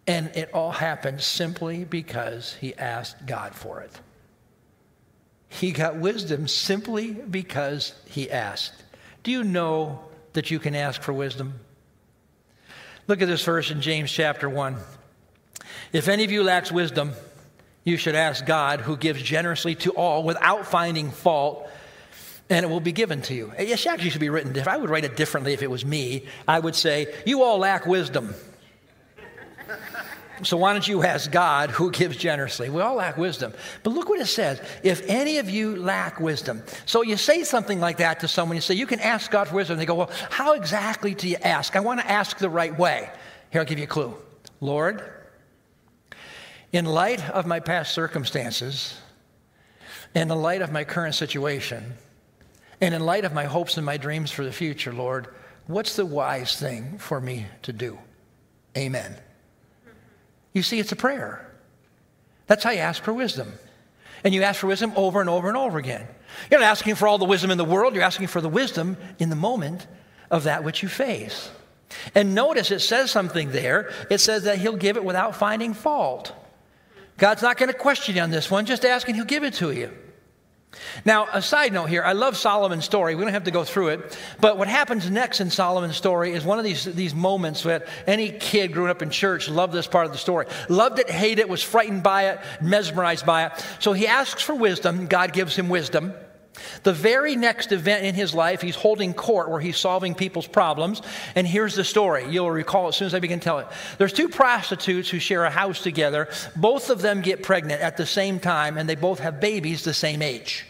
[0.09, 3.92] and it all happened simply because he asked God for it.
[5.51, 8.83] He got wisdom simply because he asked.
[9.23, 10.01] Do you know
[10.33, 11.61] that you can ask for wisdom?
[13.07, 14.77] Look at this verse in James chapter 1.
[15.92, 17.12] If any of you lacks wisdom,
[17.85, 21.68] you should ask God, who gives generously to all without finding fault,
[22.49, 23.53] and it will be given to you.
[23.59, 24.57] It actually should be written.
[24.57, 27.59] If I would write it differently if it was me, I would say, You all
[27.59, 28.35] lack wisdom.
[30.42, 32.70] So why don't you ask God who gives generously?
[32.70, 33.53] We all lack wisdom.
[33.83, 34.61] But look what it says.
[34.83, 36.62] If any of you lack wisdom.
[36.87, 39.57] So you say something like that to someone, you say, you can ask God for
[39.57, 39.79] wisdom.
[39.79, 41.77] They go, well, how exactly do you ask?
[41.77, 43.11] I want to ask the right way.
[43.51, 44.14] Here, I'll give you a clue.
[44.61, 45.03] Lord,
[46.72, 48.98] in light of my past circumstances,
[50.14, 51.94] in the light of my current situation,
[52.81, 55.29] and in light of my hopes and my dreams for the future, Lord,
[55.66, 57.98] what's the wise thing for me to do?
[58.77, 59.16] Amen.
[60.52, 61.44] You see, it's a prayer.
[62.46, 63.52] That's how you ask for wisdom.
[64.24, 66.06] And you ask for wisdom over and over and over again.
[66.50, 68.96] You're not asking for all the wisdom in the world, you're asking for the wisdom
[69.18, 69.87] in the moment
[70.30, 71.50] of that which you face.
[72.14, 73.92] And notice it says something there.
[74.11, 76.34] It says that he'll give it without finding fault.
[77.18, 78.64] God's not going to question you on this one.
[78.64, 79.90] Just ask and He'll give it to you.
[81.04, 83.14] Now, a side note here, I love Solomon's story.
[83.14, 84.18] We don't have to go through it.
[84.40, 88.31] But what happens next in Solomon's story is one of these, these moments that any
[88.31, 90.46] kid growing up in church loved this part of the story.
[90.68, 93.52] Loved it, hated it, was frightened by it, mesmerized by it.
[93.81, 95.07] So he asks for wisdom.
[95.07, 96.12] God gives him wisdom.
[96.83, 101.03] The very next event in his life, he's holding court where he's solving people's problems.
[101.35, 102.29] And here's the story.
[102.29, 103.68] You'll recall as soon as I begin to tell it.
[103.99, 106.29] There's two prostitutes who share a house together.
[106.57, 109.94] Both of them get pregnant at the same time, and they both have babies the
[109.94, 110.66] same age.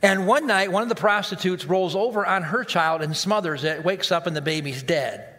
[0.00, 3.84] And one night, one of the prostitutes rolls over on her child and smothers it,
[3.84, 5.37] wakes up, and the baby's dead.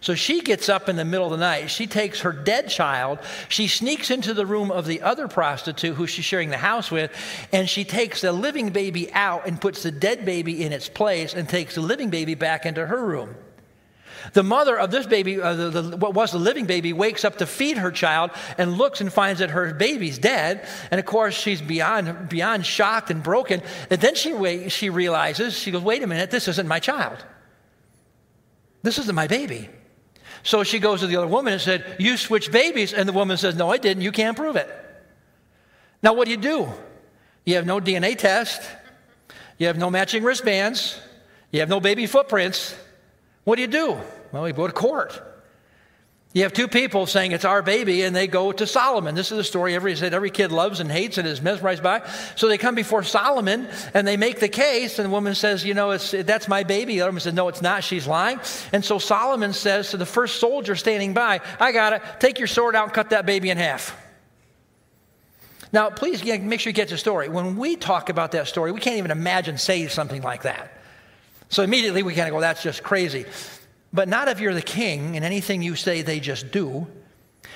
[0.00, 1.70] So she gets up in the middle of the night.
[1.70, 3.18] She takes her dead child.
[3.48, 7.10] She sneaks into the room of the other prostitute who she's sharing the house with,
[7.52, 11.34] and she takes the living baby out and puts the dead baby in its place
[11.34, 13.34] and takes the living baby back into her room.
[14.32, 17.36] The mother of this baby, uh, the, the, what was the living baby, wakes up
[17.36, 20.66] to feed her child and looks and finds that her baby's dead.
[20.90, 23.62] And of course, she's beyond, beyond shocked and broken.
[23.90, 27.24] And then she, she realizes, she goes, wait a minute, this isn't my child.
[28.82, 29.68] This isn't my baby.
[30.42, 32.92] So she goes to the other woman and said, You switched babies.
[32.92, 34.02] And the woman says, No, I didn't.
[34.02, 34.68] You can't prove it.
[36.02, 36.68] Now, what do you do?
[37.44, 38.62] You have no DNA test.
[39.58, 41.00] You have no matching wristbands.
[41.50, 42.76] You have no baby footprints.
[43.44, 43.96] What do you do?
[44.32, 45.20] Well, you go to court.
[46.34, 49.14] You have two people saying it's our baby, and they go to Solomon.
[49.14, 52.06] This is a story every, every kid loves and hates and is mesmerized by.
[52.36, 55.72] So they come before Solomon and they make the case, and the woman says, You
[55.72, 56.96] know, that's my baby.
[56.96, 57.82] The other woman says, No, it's not.
[57.82, 58.40] She's lying.
[58.72, 62.02] And so Solomon says to the first soldier standing by, I got it.
[62.20, 63.96] Take your sword out and cut that baby in half.
[65.72, 67.30] Now, please make sure you get the story.
[67.30, 70.72] When we talk about that story, we can't even imagine saying something like that.
[71.48, 73.24] So immediately we kind of go, That's just crazy.
[73.92, 76.86] But not if you're the king and anything you say they just do.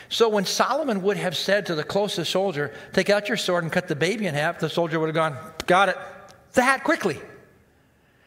[0.08, 3.72] So when Solomon would have said to the closest soldier, Take out your sword and
[3.72, 5.96] cut the baby in half, the soldier would have gone, Got it.
[6.54, 7.20] That quickly.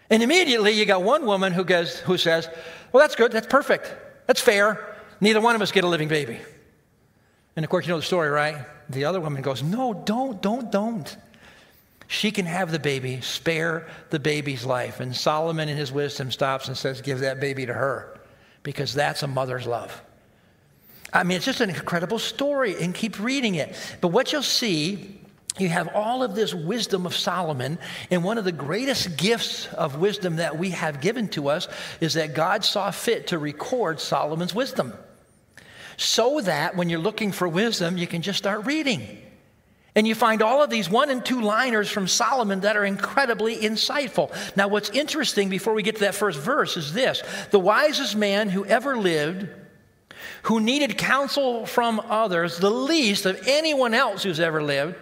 [0.10, 2.48] And immediately you got one woman who, goes, who says,
[2.92, 3.32] Well, that's good.
[3.32, 3.94] That's perfect.
[4.28, 4.98] That's fair.
[5.22, 6.40] Neither one of us get a living baby.
[7.56, 8.66] And of course, you know the story, right?
[8.90, 11.16] The other woman goes, No, don't, don't, don't.
[12.08, 15.00] She can have the baby, spare the baby's life.
[15.00, 18.20] And Solomon, in his wisdom, stops and says, Give that baby to her,
[18.64, 20.02] because that's a mother's love.
[21.12, 23.76] I mean, it's just an incredible story, and keep reading it.
[24.02, 25.20] But what you'll see,
[25.58, 27.80] you have all of this wisdom of Solomon,
[28.12, 31.68] and one of the greatest gifts of wisdom that we have given to us
[32.02, 34.94] is that God saw fit to record Solomon's wisdom.
[35.98, 39.25] So that when you're looking for wisdom, you can just start reading.
[39.96, 43.56] And you find all of these one and two liners from Solomon that are incredibly
[43.56, 44.30] insightful.
[44.58, 48.50] Now, what's interesting before we get to that first verse is this the wisest man
[48.50, 49.48] who ever lived,
[50.44, 54.96] who needed counsel from others, the least of anyone else who's ever lived,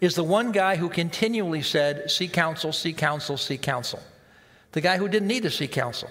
[0.00, 4.00] is the one guy who continually said, Seek counsel, seek counsel, seek counsel.
[4.70, 6.10] The guy who didn't need to seek counsel.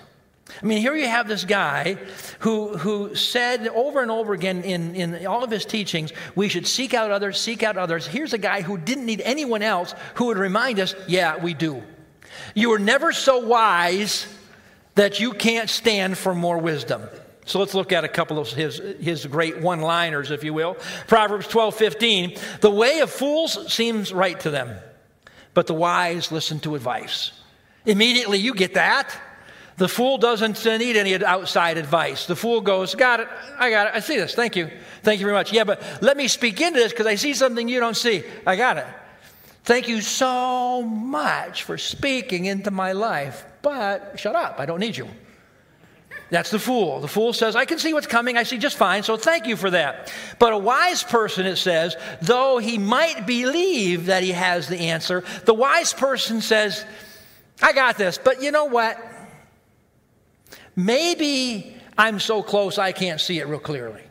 [0.61, 1.97] I mean, here you have this guy
[2.39, 6.65] who, who said over and over again in, in all of his teachings, we should
[6.65, 8.07] seek out others, seek out others.
[8.07, 11.83] Here's a guy who didn't need anyone else who would remind us, yeah, we do.
[12.55, 14.27] You are never so wise
[14.95, 17.03] that you can't stand for more wisdom.
[17.45, 20.75] So let's look at a couple of his, his great one liners, if you will.
[21.07, 22.37] Proverbs 12 15.
[22.61, 24.77] The way of fools seems right to them,
[25.53, 27.31] but the wise listen to advice.
[27.85, 29.17] Immediately you get that.
[29.77, 32.25] The fool doesn't need any outside advice.
[32.25, 33.27] The fool goes, Got it,
[33.59, 34.71] I got it, I see this, thank you,
[35.03, 35.53] thank you very much.
[35.53, 38.23] Yeah, but let me speak into this because I see something you don't see.
[38.45, 38.87] I got it.
[39.63, 44.97] Thank you so much for speaking into my life, but shut up, I don't need
[44.97, 45.07] you.
[46.29, 46.99] That's the fool.
[46.99, 49.55] The fool says, I can see what's coming, I see just fine, so thank you
[49.55, 50.11] for that.
[50.39, 55.23] But a wise person, it says, though he might believe that he has the answer,
[55.45, 56.83] the wise person says,
[57.61, 58.97] I got this, but you know what?
[60.77, 64.03] Maybe I'm so close I can't see it real clearly.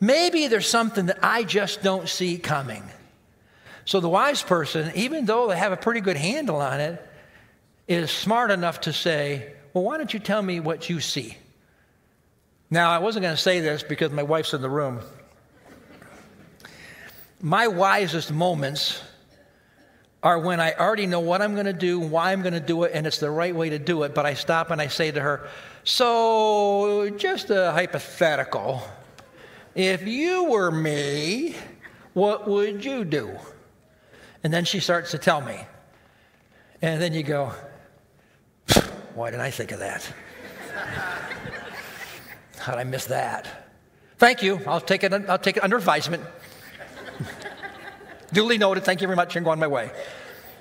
[0.00, 2.82] Maybe there's something that I just don't see coming.
[3.84, 7.00] So the wise person, even though they have a pretty good handle on it,
[7.86, 11.36] is smart enough to say, Well, why don't you tell me what you see?
[12.68, 15.00] Now, I wasn't going to say this because my wife's in the room.
[17.40, 19.02] My wisest moments
[20.22, 22.84] are when I already know what I'm going to do, why I'm going to do
[22.84, 25.10] it, and it's the right way to do it, but I stop and I say
[25.10, 25.48] to her,
[25.84, 28.82] So, just a hypothetical.
[29.74, 31.56] If you were me,
[32.12, 33.36] what would you do?
[34.44, 35.58] And then she starts to tell me.
[36.80, 37.52] And then you go,
[39.14, 40.12] Why didn't I think of that?
[42.58, 43.48] How'd I miss that?
[44.18, 44.60] Thank you.
[44.68, 46.22] I'll take it, I'll take it under advisement.
[48.32, 48.84] Duly noted.
[48.84, 49.90] Thank you very much and go on my way.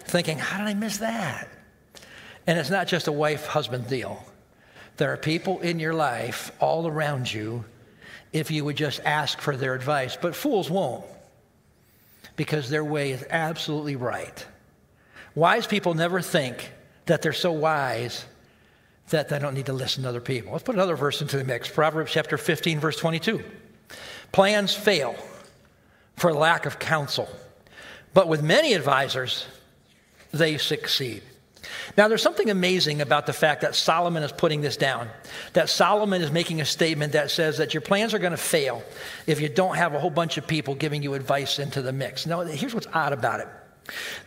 [0.05, 1.47] Thinking, how did I miss that?
[2.47, 4.25] And it's not just a wife husband deal.
[4.97, 7.65] There are people in your life all around you
[8.33, 11.05] if you would just ask for their advice, but fools won't
[12.35, 14.45] because their way is absolutely right.
[15.35, 16.71] Wise people never think
[17.05, 18.25] that they're so wise
[19.09, 20.51] that they don't need to listen to other people.
[20.51, 23.43] Let's put another verse into the mix Proverbs chapter 15, verse 22.
[24.31, 25.15] Plans fail
[26.15, 27.29] for lack of counsel,
[28.13, 29.45] but with many advisors,
[30.31, 31.23] they succeed.
[31.97, 35.09] Now, there's something amazing about the fact that Solomon is putting this down.
[35.53, 38.83] That Solomon is making a statement that says that your plans are going to fail
[39.27, 42.25] if you don't have a whole bunch of people giving you advice into the mix.
[42.25, 43.47] Now, here's what's odd about it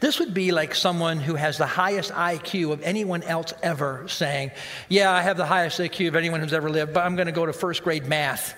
[0.01, 4.51] this would be like someone who has the highest IQ of anyone else ever saying,
[4.89, 7.33] Yeah, I have the highest IQ of anyone who's ever lived, but I'm going to
[7.33, 8.55] go to first grade math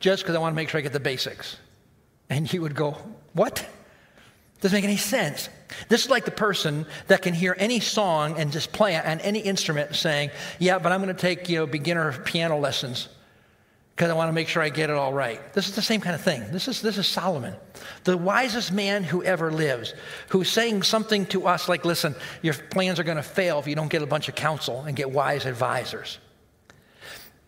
[0.00, 1.56] just because I want to make sure I get the basics.
[2.28, 2.96] And you would go,
[3.32, 3.66] What?
[4.64, 5.50] Doesn't make any sense.
[5.90, 9.20] This is like the person that can hear any song and just play it on
[9.20, 13.10] any instrument saying, Yeah, but I'm going to take you know, beginner piano lessons
[13.94, 15.52] because I want to make sure I get it all right.
[15.52, 16.50] This is the same kind of thing.
[16.50, 17.54] This is, this is Solomon,
[18.04, 19.92] the wisest man who ever lives,
[20.30, 23.74] who's saying something to us like, listen, your plans are going to fail if you
[23.74, 26.20] don't get a bunch of counsel and get wise advisors.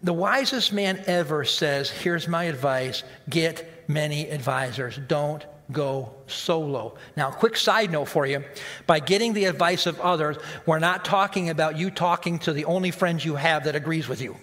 [0.02, 4.98] The wisest man ever says, here's my advice get many advisors.
[5.08, 6.96] Don't go solo.
[7.16, 8.44] Now, quick side note for you
[8.86, 12.90] by getting the advice of others, we're not talking about you talking to the only
[12.90, 14.36] friends you have that agrees with you.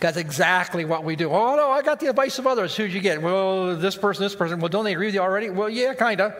[0.00, 1.30] That's exactly what we do.
[1.30, 2.76] Oh, no, I got the advice of others.
[2.76, 3.22] Who'd you get?
[3.22, 4.58] Well, this person, this person.
[4.58, 5.48] Well, don't they agree with you already?
[5.48, 6.34] Well, yeah, kind of.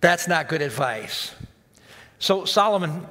[0.00, 1.34] That's not good advice.
[2.18, 3.06] So Solomon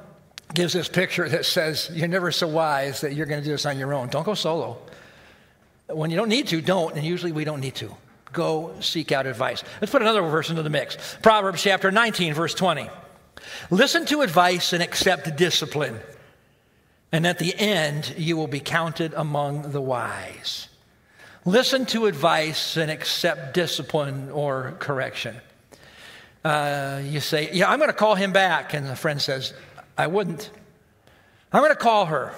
[0.52, 3.64] gives this picture that says, You're never so wise that you're going to do this
[3.64, 4.08] on your own.
[4.08, 4.78] Don't go solo.
[5.86, 6.96] When you don't need to, don't.
[6.96, 7.94] And usually we don't need to.
[8.32, 9.62] Go seek out advice.
[9.80, 12.88] Let's put another verse into the mix Proverbs chapter 19, verse 20.
[13.70, 15.98] Listen to advice and accept discipline
[17.12, 20.68] and at the end, you will be counted among the wise.
[21.44, 25.36] Listen to advice and accept discipline or correction.
[26.42, 28.72] Uh, you say, Yeah, I'm going to call him back.
[28.72, 29.52] And the friend says,
[29.98, 30.50] I wouldn't.
[31.52, 32.32] I'm going to call her.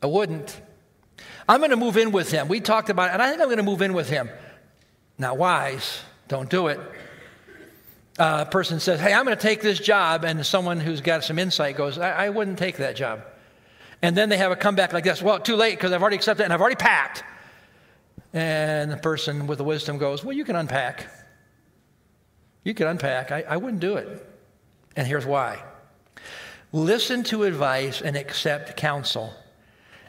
[0.00, 0.60] I wouldn't.
[1.48, 2.46] I'm going to move in with him.
[2.46, 4.30] We talked about it, and I think I'm going to move in with him.
[5.22, 6.00] Not wise.
[6.26, 6.80] Don't do it.
[8.18, 10.24] Uh, a person says, Hey, I'm going to take this job.
[10.24, 13.22] And someone who's got some insight goes, I, I wouldn't take that job.
[14.02, 16.42] And then they have a comeback like this Well, too late because I've already accepted
[16.42, 17.22] and I've already packed.
[18.32, 21.06] And the person with the wisdom goes, Well, you can unpack.
[22.64, 23.30] You can unpack.
[23.30, 24.26] I, I wouldn't do it.
[24.96, 25.62] And here's why
[26.72, 29.32] listen to advice and accept counsel,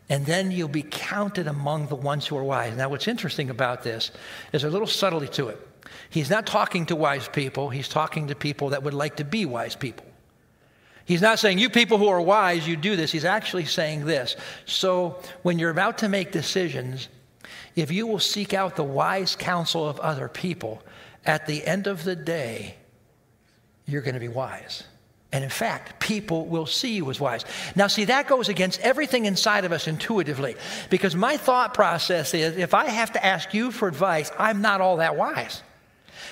[0.10, 2.76] and then you'll be counted among the ones who are wise.
[2.76, 4.12] Now, what's interesting about this
[4.52, 5.68] is a little subtlety to it.
[6.10, 9.46] He's not talking to wise people, he's talking to people that would like to be
[9.46, 10.06] wise people.
[11.06, 13.12] He's not saying, you people who are wise, you do this.
[13.12, 14.38] He's actually saying this.
[14.66, 17.10] So when you're about to make decisions,
[17.76, 20.82] if you will seek out the wise counsel of other people,
[21.26, 22.76] at the end of the day,
[23.86, 24.84] you're going to be wise.
[25.34, 27.44] And in fact, people will see you as wise.
[27.76, 30.56] Now, see, that goes against everything inside of us intuitively.
[30.92, 34.80] Because my thought process is if I have to ask you for advice, I'm not
[34.80, 35.64] all that wise.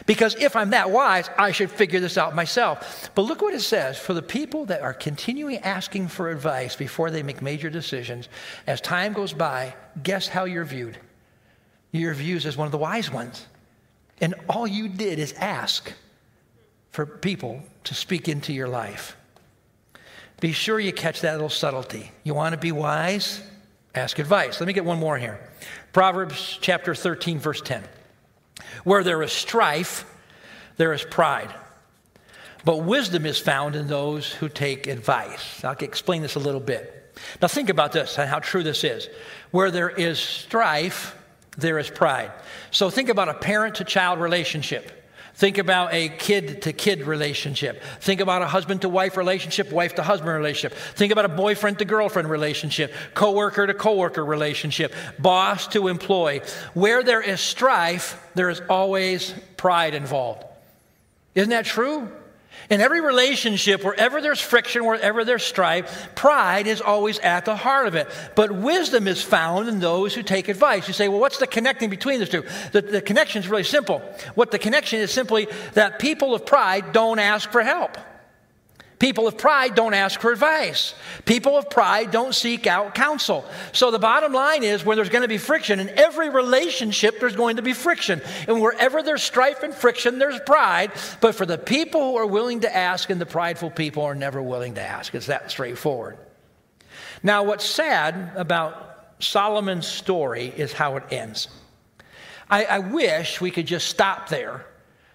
[0.05, 3.09] Because if I'm that wise, I should figure this out myself.
[3.15, 7.09] But look what it says for the people that are continually asking for advice before
[7.09, 8.29] they make major decisions,
[8.67, 9.73] as time goes by,
[10.03, 10.99] guess how you're viewed?
[11.91, 13.47] You're viewed as one of the wise ones.
[14.21, 15.91] And all you did is ask
[16.91, 19.15] for people to speak into your life.
[20.39, 22.11] Be sure you catch that little subtlety.
[22.23, 23.41] You want to be wise?
[23.93, 24.59] Ask advice.
[24.59, 25.39] Let me get one more here.
[25.93, 27.83] Proverbs chapter 13, verse 10.
[28.83, 30.05] Where there is strife,
[30.77, 31.53] there is pride.
[32.63, 35.63] But wisdom is found in those who take advice.
[35.63, 36.97] I'll explain this a little bit.
[37.41, 39.09] Now, think about this and how true this is.
[39.51, 41.15] Where there is strife,
[41.57, 42.31] there is pride.
[42.71, 45.00] So, think about a parent to child relationship.
[45.35, 47.81] Think about a kid to kid relationship.
[47.99, 50.77] Think about a husband to wife relationship, wife to husband relationship.
[50.95, 56.41] Think about a boyfriend to girlfriend relationship, coworker to coworker relationship, boss to employee.
[56.73, 60.43] Where there is strife, there is always pride involved.
[61.33, 62.11] Isn't that true?
[62.69, 67.87] In every relationship, wherever there's friction, wherever there's strife, pride is always at the heart
[67.87, 68.07] of it.
[68.35, 70.87] But wisdom is found in those who take advice.
[70.87, 72.43] You say, well, what's the connecting between the two?
[72.71, 73.99] The, the connection is really simple.
[74.35, 77.97] What the connection is simply that people of pride don't ask for help.
[79.01, 80.93] People of pride don't ask for advice.
[81.25, 83.43] People of pride don't seek out counsel.
[83.71, 87.35] So the bottom line is when there's going to be friction, in every relationship, there's
[87.35, 88.21] going to be friction.
[88.47, 90.91] And wherever there's strife and friction, there's pride.
[91.19, 94.39] But for the people who are willing to ask, and the prideful people are never
[94.39, 96.19] willing to ask, it's that straightforward.
[97.23, 101.47] Now, what's sad about Solomon's story is how it ends.
[102.51, 104.63] I, I wish we could just stop there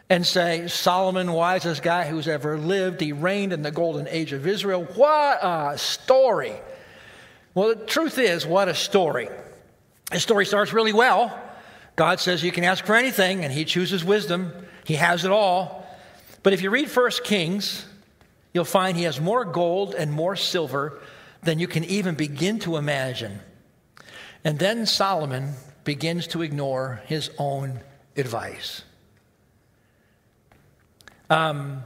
[0.08, 4.46] and say, Solomon, wisest guy who's ever lived, he reigned in the golden age of
[4.46, 4.84] Israel.
[4.94, 6.52] What a story!
[7.54, 9.28] Well, the truth is, what a story.
[10.12, 11.36] The story starts really well.
[11.96, 14.52] God says you can ask for anything, and he chooses wisdom.
[14.84, 15.86] He has it all.
[16.42, 17.86] But if you read First Kings,
[18.52, 21.00] you'll find he has more gold and more silver
[21.42, 23.40] than you can even begin to imagine.
[24.44, 25.54] And then Solomon
[25.84, 27.80] begins to ignore his own
[28.16, 28.82] advice.
[31.28, 31.82] Um,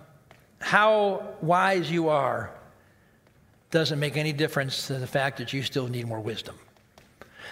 [0.61, 2.51] how wise you are
[3.70, 6.57] doesn't make any difference to the fact that you still need more wisdom.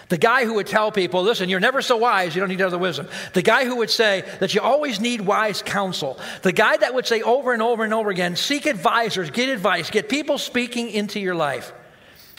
[0.09, 2.79] The guy who would tell people, listen, you're never so wise, you don't need other
[2.79, 3.07] wisdom.
[3.33, 6.19] The guy who would say that you always need wise counsel.
[6.41, 9.91] The guy that would say over and over and over again, seek advisors, get advice,
[9.91, 11.71] get people speaking into your life.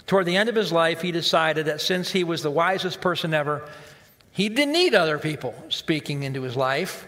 [0.07, 3.33] Toward the end of his life, he decided that since he was the wisest person
[3.33, 3.69] ever,
[4.33, 7.07] he didn't need other people speaking into his life.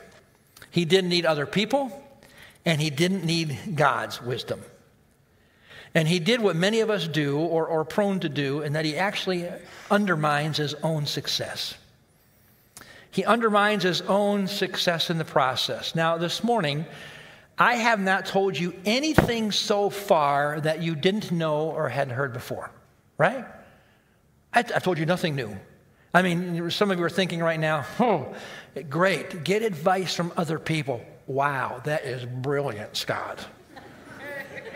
[0.70, 2.02] He didn't need other people
[2.65, 4.61] and he didn't need God's wisdom.
[5.95, 8.85] And he did what many of us do or are prone to do, and that
[8.85, 9.49] he actually
[9.91, 11.75] undermines his own success.
[13.11, 15.95] He undermines his own success in the process.
[15.95, 16.87] Now, this morning,
[17.59, 22.33] I have not told you anything so far that you didn't know or hadn't heard
[22.33, 22.71] before,
[23.19, 23.45] right?
[24.55, 25.55] I, have told you nothing new.
[26.15, 28.35] I mean, some of you are thinking right now, oh,
[28.89, 31.05] great, get advice from other people.
[31.27, 33.47] Wow, that is brilliant, Scott.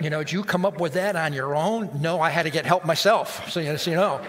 [0.01, 2.01] You know, did you come up with that on your own?
[2.01, 4.21] No, I had to get help myself, so you know.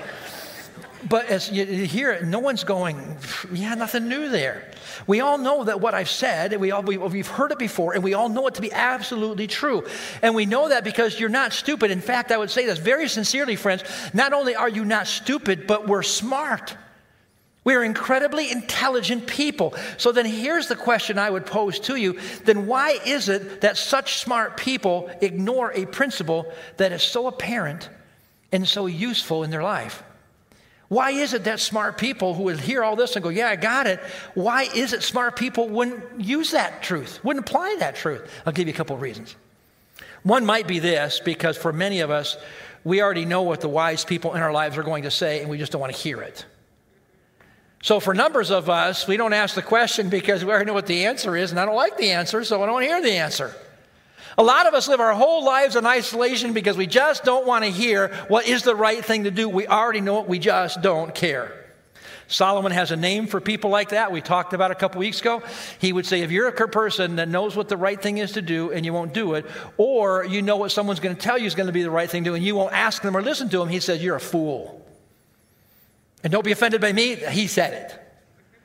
[1.07, 3.17] But as you hear it, no one's going,
[3.51, 4.71] yeah, nothing new there.
[5.05, 8.03] We all know that what I've said, we all, we, have heard it before, and
[8.03, 9.85] we all know it to be absolutely true.
[10.21, 11.91] And we know that because you're not stupid.
[11.91, 13.83] In fact, I would say this very sincerely, friends.
[14.13, 16.75] Not only are you not stupid, but we're smart.
[17.67, 19.73] We are incredibly intelligent people.
[19.97, 22.17] So then here's the question I would pose to you.
[22.45, 27.89] Then why is it that such smart people ignore a principle that is so apparent
[28.53, 30.01] and so useful in their life?
[30.87, 33.57] Why is it that smart people who would hear all this and go, Yeah, I
[33.57, 33.99] got it,
[34.33, 38.31] why is it smart people wouldn't use that truth, wouldn't apply that truth?
[38.45, 39.35] I'll give you a couple of reasons.
[40.23, 42.37] One might be this because for many of us,
[42.85, 45.49] we already know what the wise people in our lives are going to say and
[45.49, 46.45] we just don't want to hear it.
[47.81, 50.87] So, for numbers of us, we don't ask the question because we already know what
[50.87, 53.55] the answer is, and I don't like the answer, so I don't hear the answer.
[54.39, 57.65] A lot of us live our whole lives in isolation because we just don't want
[57.65, 59.49] to hear what is the right thing to do.
[59.49, 61.53] We already know it, we just don't care.
[62.27, 64.11] Solomon has a name for people like that.
[64.11, 65.41] We talked about a couple weeks ago.
[65.79, 68.41] He would say, if you're a person that knows what the right thing is to
[68.41, 69.45] do and you won't do it,
[69.77, 72.09] or you know what someone's going to tell you is going to be the right
[72.09, 74.17] thing to do and you won't ask them or listen to them, he says, you're
[74.17, 74.86] a fool.
[76.27, 77.97] And don't be offended by me, he said it.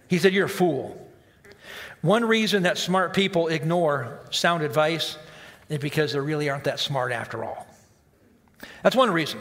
[0.08, 1.00] He said, You're a fool.
[2.00, 5.16] One reason that smart people ignore sound advice
[5.68, 7.68] is because they really aren't that smart after all.
[8.82, 9.38] That's one reason.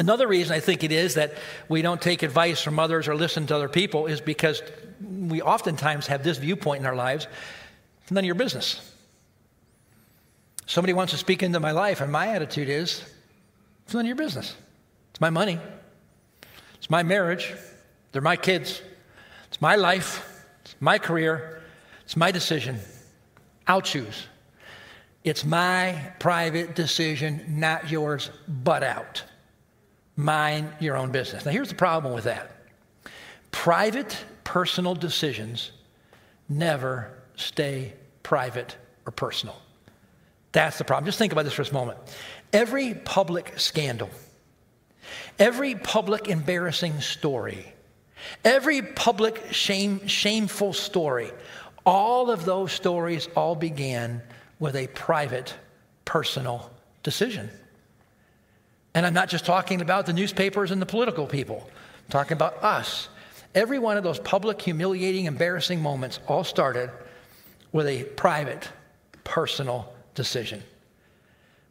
[0.00, 1.34] Another reason I think it is that
[1.68, 4.60] we don't take advice from others or listen to other people is because
[5.00, 7.28] we oftentimes have this viewpoint in our lives
[8.02, 8.80] It's none of your business.
[10.66, 13.04] Somebody wants to speak into my life, and my attitude is
[13.84, 14.56] it's none of your business.
[15.12, 15.60] It's my money.
[16.84, 17.50] It's my marriage.
[18.12, 18.82] They're my kids.
[19.48, 20.44] It's my life.
[20.60, 21.62] It's my career.
[22.02, 22.78] It's my decision.
[23.66, 24.26] I'll choose.
[25.24, 29.22] It's my private decision, not yours, but out.
[30.16, 31.46] Mind your own business.
[31.46, 32.50] Now, here's the problem with that
[33.50, 35.70] private, personal decisions
[36.50, 38.76] never stay private
[39.06, 39.56] or personal.
[40.52, 41.06] That's the problem.
[41.06, 41.98] Just think about this for a moment.
[42.52, 44.10] Every public scandal,
[45.38, 47.72] Every public embarrassing story,
[48.44, 51.30] every public shame, shameful story,
[51.84, 54.22] all of those stories all began
[54.58, 55.54] with a private,
[56.04, 56.70] personal
[57.02, 57.50] decision.
[58.94, 61.68] And I'm not just talking about the newspapers and the political people,
[62.04, 63.08] I'm talking about us.
[63.54, 66.90] Every one of those public, humiliating, embarrassing moments all started
[67.72, 68.68] with a private,
[69.22, 70.62] personal decision.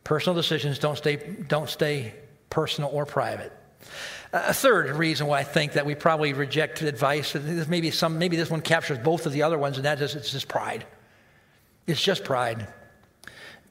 [0.03, 1.17] Personal decisions don't stay,
[1.47, 2.13] don't stay
[2.53, 3.51] personal or private.
[4.31, 8.49] A third reason why I think that we probably reject advice, maybe, some, maybe this
[8.51, 10.85] one captures both of the other ones, and that is it's just pride.
[11.87, 12.67] It's just pride.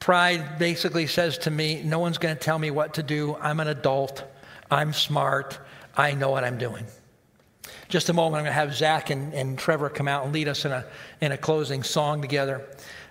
[0.01, 3.35] Pride basically says to me, no one's going to tell me what to do.
[3.35, 4.21] I'm an adult.
[4.69, 5.59] I'm smart.
[5.95, 6.85] I know what I'm doing.
[7.87, 10.49] Just a moment, I'm going to have Zach and, and Trevor come out and lead
[10.49, 10.85] us in a,
[11.21, 12.67] in a closing song together.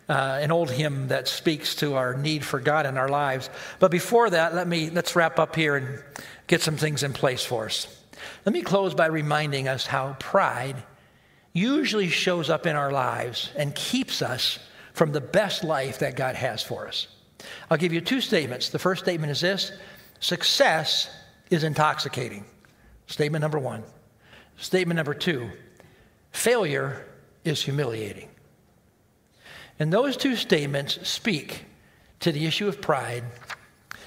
[0.09, 3.49] Uh, an old hymn that speaks to our need for God in our lives.
[3.79, 6.03] But before that, let me let's wrap up here and
[6.49, 7.87] get some things in place for us.
[8.45, 10.83] Let me close by reminding us how pride
[11.53, 14.59] usually shows up in our lives and keeps us
[14.93, 17.07] from the best life that God has for us.
[17.71, 18.69] I'll give you two statements.
[18.69, 19.73] The first statement is this
[20.21, 21.11] success
[21.51, 22.45] is intoxicating.
[23.07, 23.83] Statement number one.
[24.57, 25.51] Statement number two
[26.33, 27.07] failure
[27.45, 28.29] is humiliating.
[29.83, 31.65] And those two statements speak
[32.21, 33.25] to the issue of pride,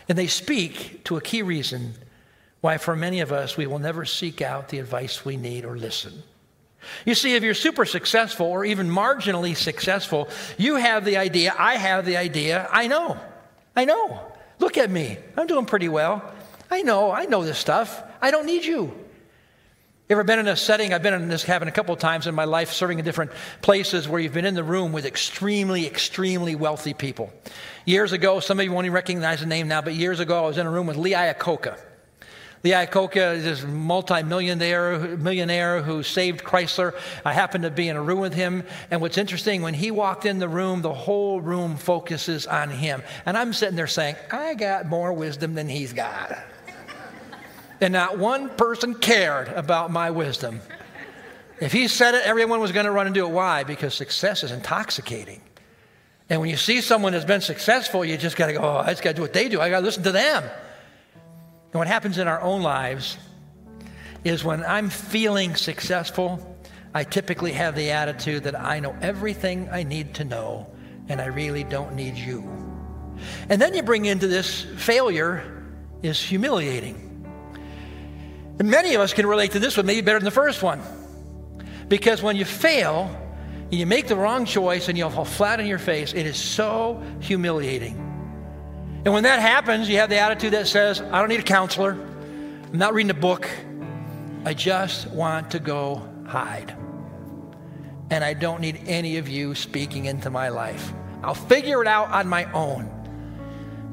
[0.08, 1.96] and they speak to a key reason
[2.62, 5.78] why, for many of us, we will never seek out the advice we need or
[5.78, 6.24] listen.
[7.06, 11.76] You see, if you're super successful or even marginally successful, you have the idea, I
[11.76, 13.20] have the idea, I know.
[13.76, 14.22] I know.
[14.60, 15.18] Look at me.
[15.36, 16.24] I'm doing pretty well.
[16.72, 18.02] I know, I know this stuff.
[18.22, 18.98] I don't need you.
[20.08, 20.94] Ever been in a setting?
[20.94, 23.32] I've been in this cabin a couple of times in my life, serving in different
[23.64, 27.34] places where you've been in the room with extremely, extremely wealthy people.
[27.86, 30.48] Years ago, some of you won't even recognize the name now, but years ago, I
[30.48, 31.80] was in a room with Lee Iacocca.
[32.64, 36.94] Lee Iacocca is this multi-millionaire millionaire who saved Chrysler.
[37.24, 40.28] I happened to be in a room with him, and what's interesting, when he walked
[40.28, 43.02] in the room, the whole room focuses on him.
[43.26, 46.38] And I'm sitting there saying, I got more wisdom than he's got.
[47.82, 50.62] And not one person cared about my wisdom.
[51.60, 53.32] If he said it, everyone was going to run and do it.
[53.32, 53.64] Why?
[53.64, 55.42] Because success is intoxicating.
[56.30, 58.90] And when you see someone that's been successful, you just got to go, oh, I
[58.92, 59.62] just got to do what they do.
[59.62, 60.44] I got to listen to them.
[60.44, 63.18] And what happens in our own lives
[64.24, 66.58] is when I'm feeling successful,
[66.94, 70.68] I typically have the attitude that I know everything I need to know
[71.08, 72.42] and I really don't need you.
[73.50, 75.64] And then you bring into this failure
[76.02, 77.15] is humiliating.
[78.60, 80.82] And many of us can relate to this one maybe better than the first one.
[81.88, 83.10] Because when you fail,
[83.72, 86.38] and you make the wrong choice and you fall flat on your face, it is
[86.38, 87.96] so humiliating.
[89.04, 91.92] And when that happens, you have the attitude that says, I don't need a counselor.
[91.92, 93.50] I'm not reading a book.
[94.46, 96.76] I just want to go hide.
[98.12, 100.94] And I don't need any of you speaking into my life.
[101.24, 102.90] I'll figure it out on my own.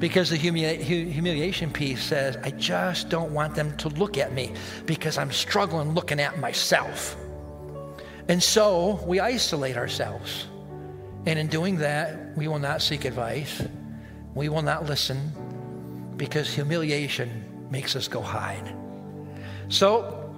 [0.03, 4.51] Because the humili- humiliation piece says, I just don't want them to look at me
[4.85, 7.15] because I'm struggling looking at myself.
[8.27, 10.47] And so we isolate ourselves.
[11.25, 13.65] And in doing that, we will not seek advice.
[14.35, 15.31] We will not listen
[16.17, 18.75] because humiliation makes us go hide.
[19.69, 20.35] So,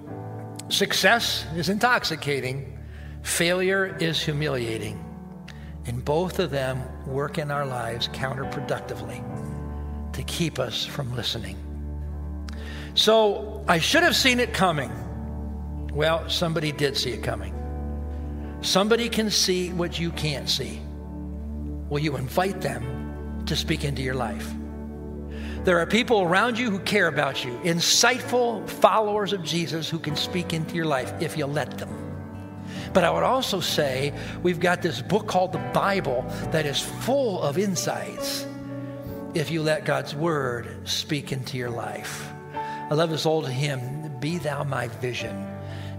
[0.69, 2.77] success is intoxicating,
[3.23, 5.01] failure is humiliating.
[5.87, 9.23] And both of them work in our lives counterproductively
[10.15, 11.57] to keep us from listening.
[12.93, 14.89] So I should have seen it coming.
[15.93, 17.53] Well, somebody did see it coming.
[18.61, 20.81] Somebody can see what you can't see.
[21.89, 24.49] Will you invite them to speak into your life?
[25.65, 30.15] There are people around you who care about you, insightful followers of Jesus who can
[30.15, 31.89] speak into your life if you let them.
[32.93, 37.41] But I would also say we've got this book called the Bible that is full
[37.41, 38.47] of insights
[39.35, 42.31] if you let God's word speak into your life.
[42.53, 45.35] I love this old hymn, Be Thou My Vision.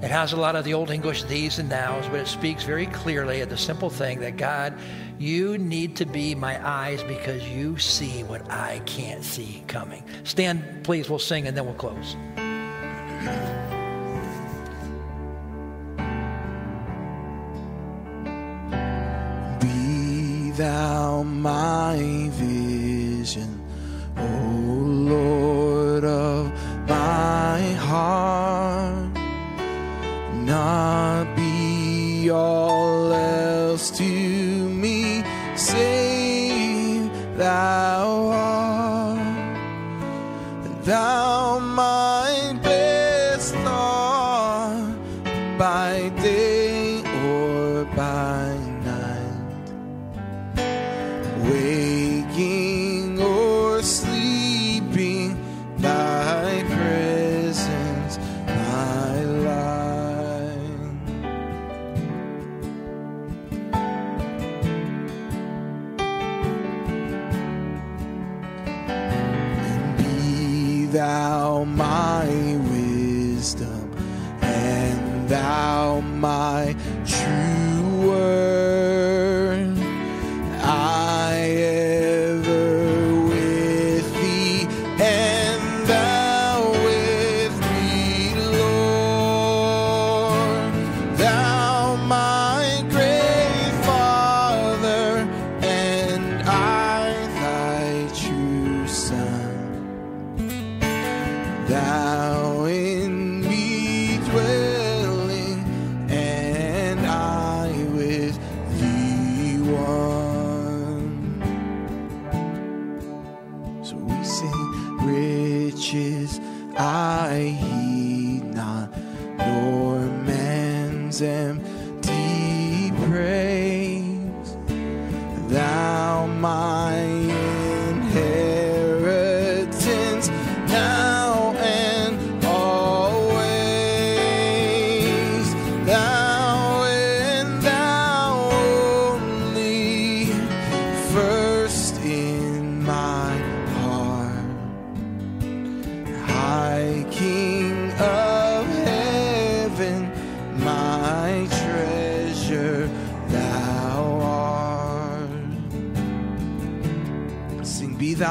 [0.02, 2.86] It has a lot of the old English these and nows, but it speaks very
[2.86, 4.72] clearly at the simple thing that God,
[5.18, 10.02] you need to be my eyes because you see what I can't see coming.
[10.24, 12.16] Stand, please, we'll sing and then we'll close.
[19.60, 22.65] Be thou my vision
[23.26, 23.60] vision,
[24.16, 24.22] O
[25.12, 26.52] Lord of
[26.88, 29.18] my heart.
[30.44, 34.35] Not be all else to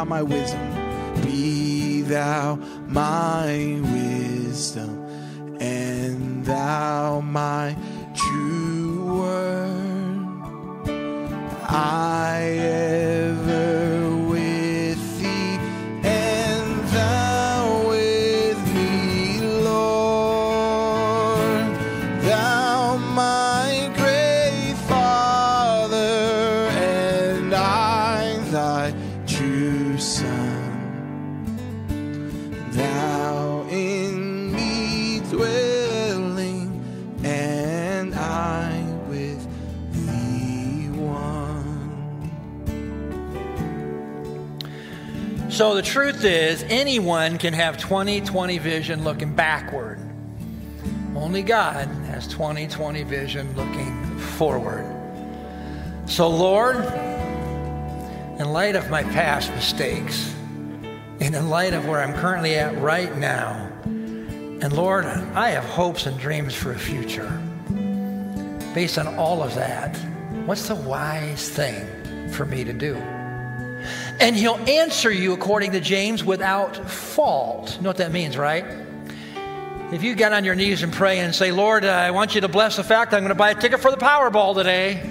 [0.08, 2.56] my wisdom, be thou
[2.88, 5.06] my wisdom,
[5.60, 7.76] and thou my
[46.26, 50.00] is, anyone can have 20 20 vision looking backward.
[51.16, 54.92] Only God has 20 20 vision looking forward.
[56.06, 56.76] So, Lord,
[58.38, 60.36] in light of my past mistakes,
[61.22, 66.06] and in light of where I'm currently at right now, and Lord, I have hopes
[66.06, 67.30] and dreams for a future.
[68.74, 69.96] Based on all of that,
[70.46, 72.96] what's the wise thing for me to do?
[74.20, 77.76] And he'll answer you according to James without fault.
[77.76, 78.66] You know what that means, right?
[79.92, 82.42] If you get on your knees and pray and say, Lord, uh, I want you
[82.42, 85.10] to bless the fact I'm going to buy a ticket for the Powerball today,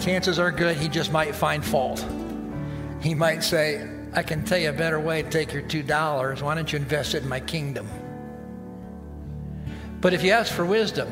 [0.00, 2.04] chances are good he just might find fault.
[3.00, 6.42] He might say, I can tell you a better way to take your $2.
[6.42, 7.88] Why don't you invest it in my kingdom?
[10.00, 11.08] But if you ask for wisdom,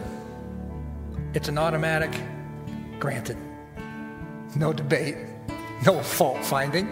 [1.32, 2.12] it's an automatic
[2.98, 3.38] granted.
[4.56, 5.16] No debate,
[5.86, 6.88] no fault finding.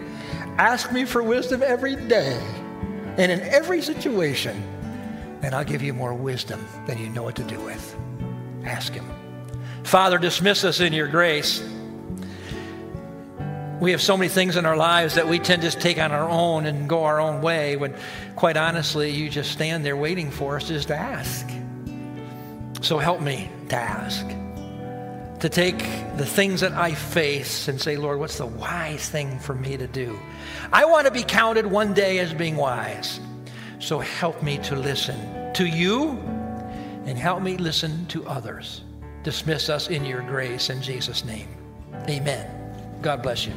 [0.57, 2.39] Ask me for wisdom every day
[3.17, 4.61] and in every situation,
[5.41, 7.97] and I'll give you more wisdom than you know what to do with.
[8.63, 9.05] Ask Him.
[9.83, 11.61] Father, dismiss us in your grace.
[13.79, 16.29] We have so many things in our lives that we tend to take on our
[16.29, 17.95] own and go our own way when,
[18.35, 21.49] quite honestly, you just stand there waiting for us just to ask.
[22.81, 24.25] So help me to ask
[25.41, 25.79] to take
[26.17, 29.87] the things that I face and say, Lord, what's the wise thing for me to
[29.87, 30.17] do?
[30.71, 33.19] I want to be counted one day as being wise.
[33.79, 36.11] So help me to listen to you
[37.05, 38.83] and help me listen to others.
[39.23, 41.47] Dismiss us in your grace in Jesus' name.
[42.07, 42.47] Amen.
[43.01, 43.53] God bless you.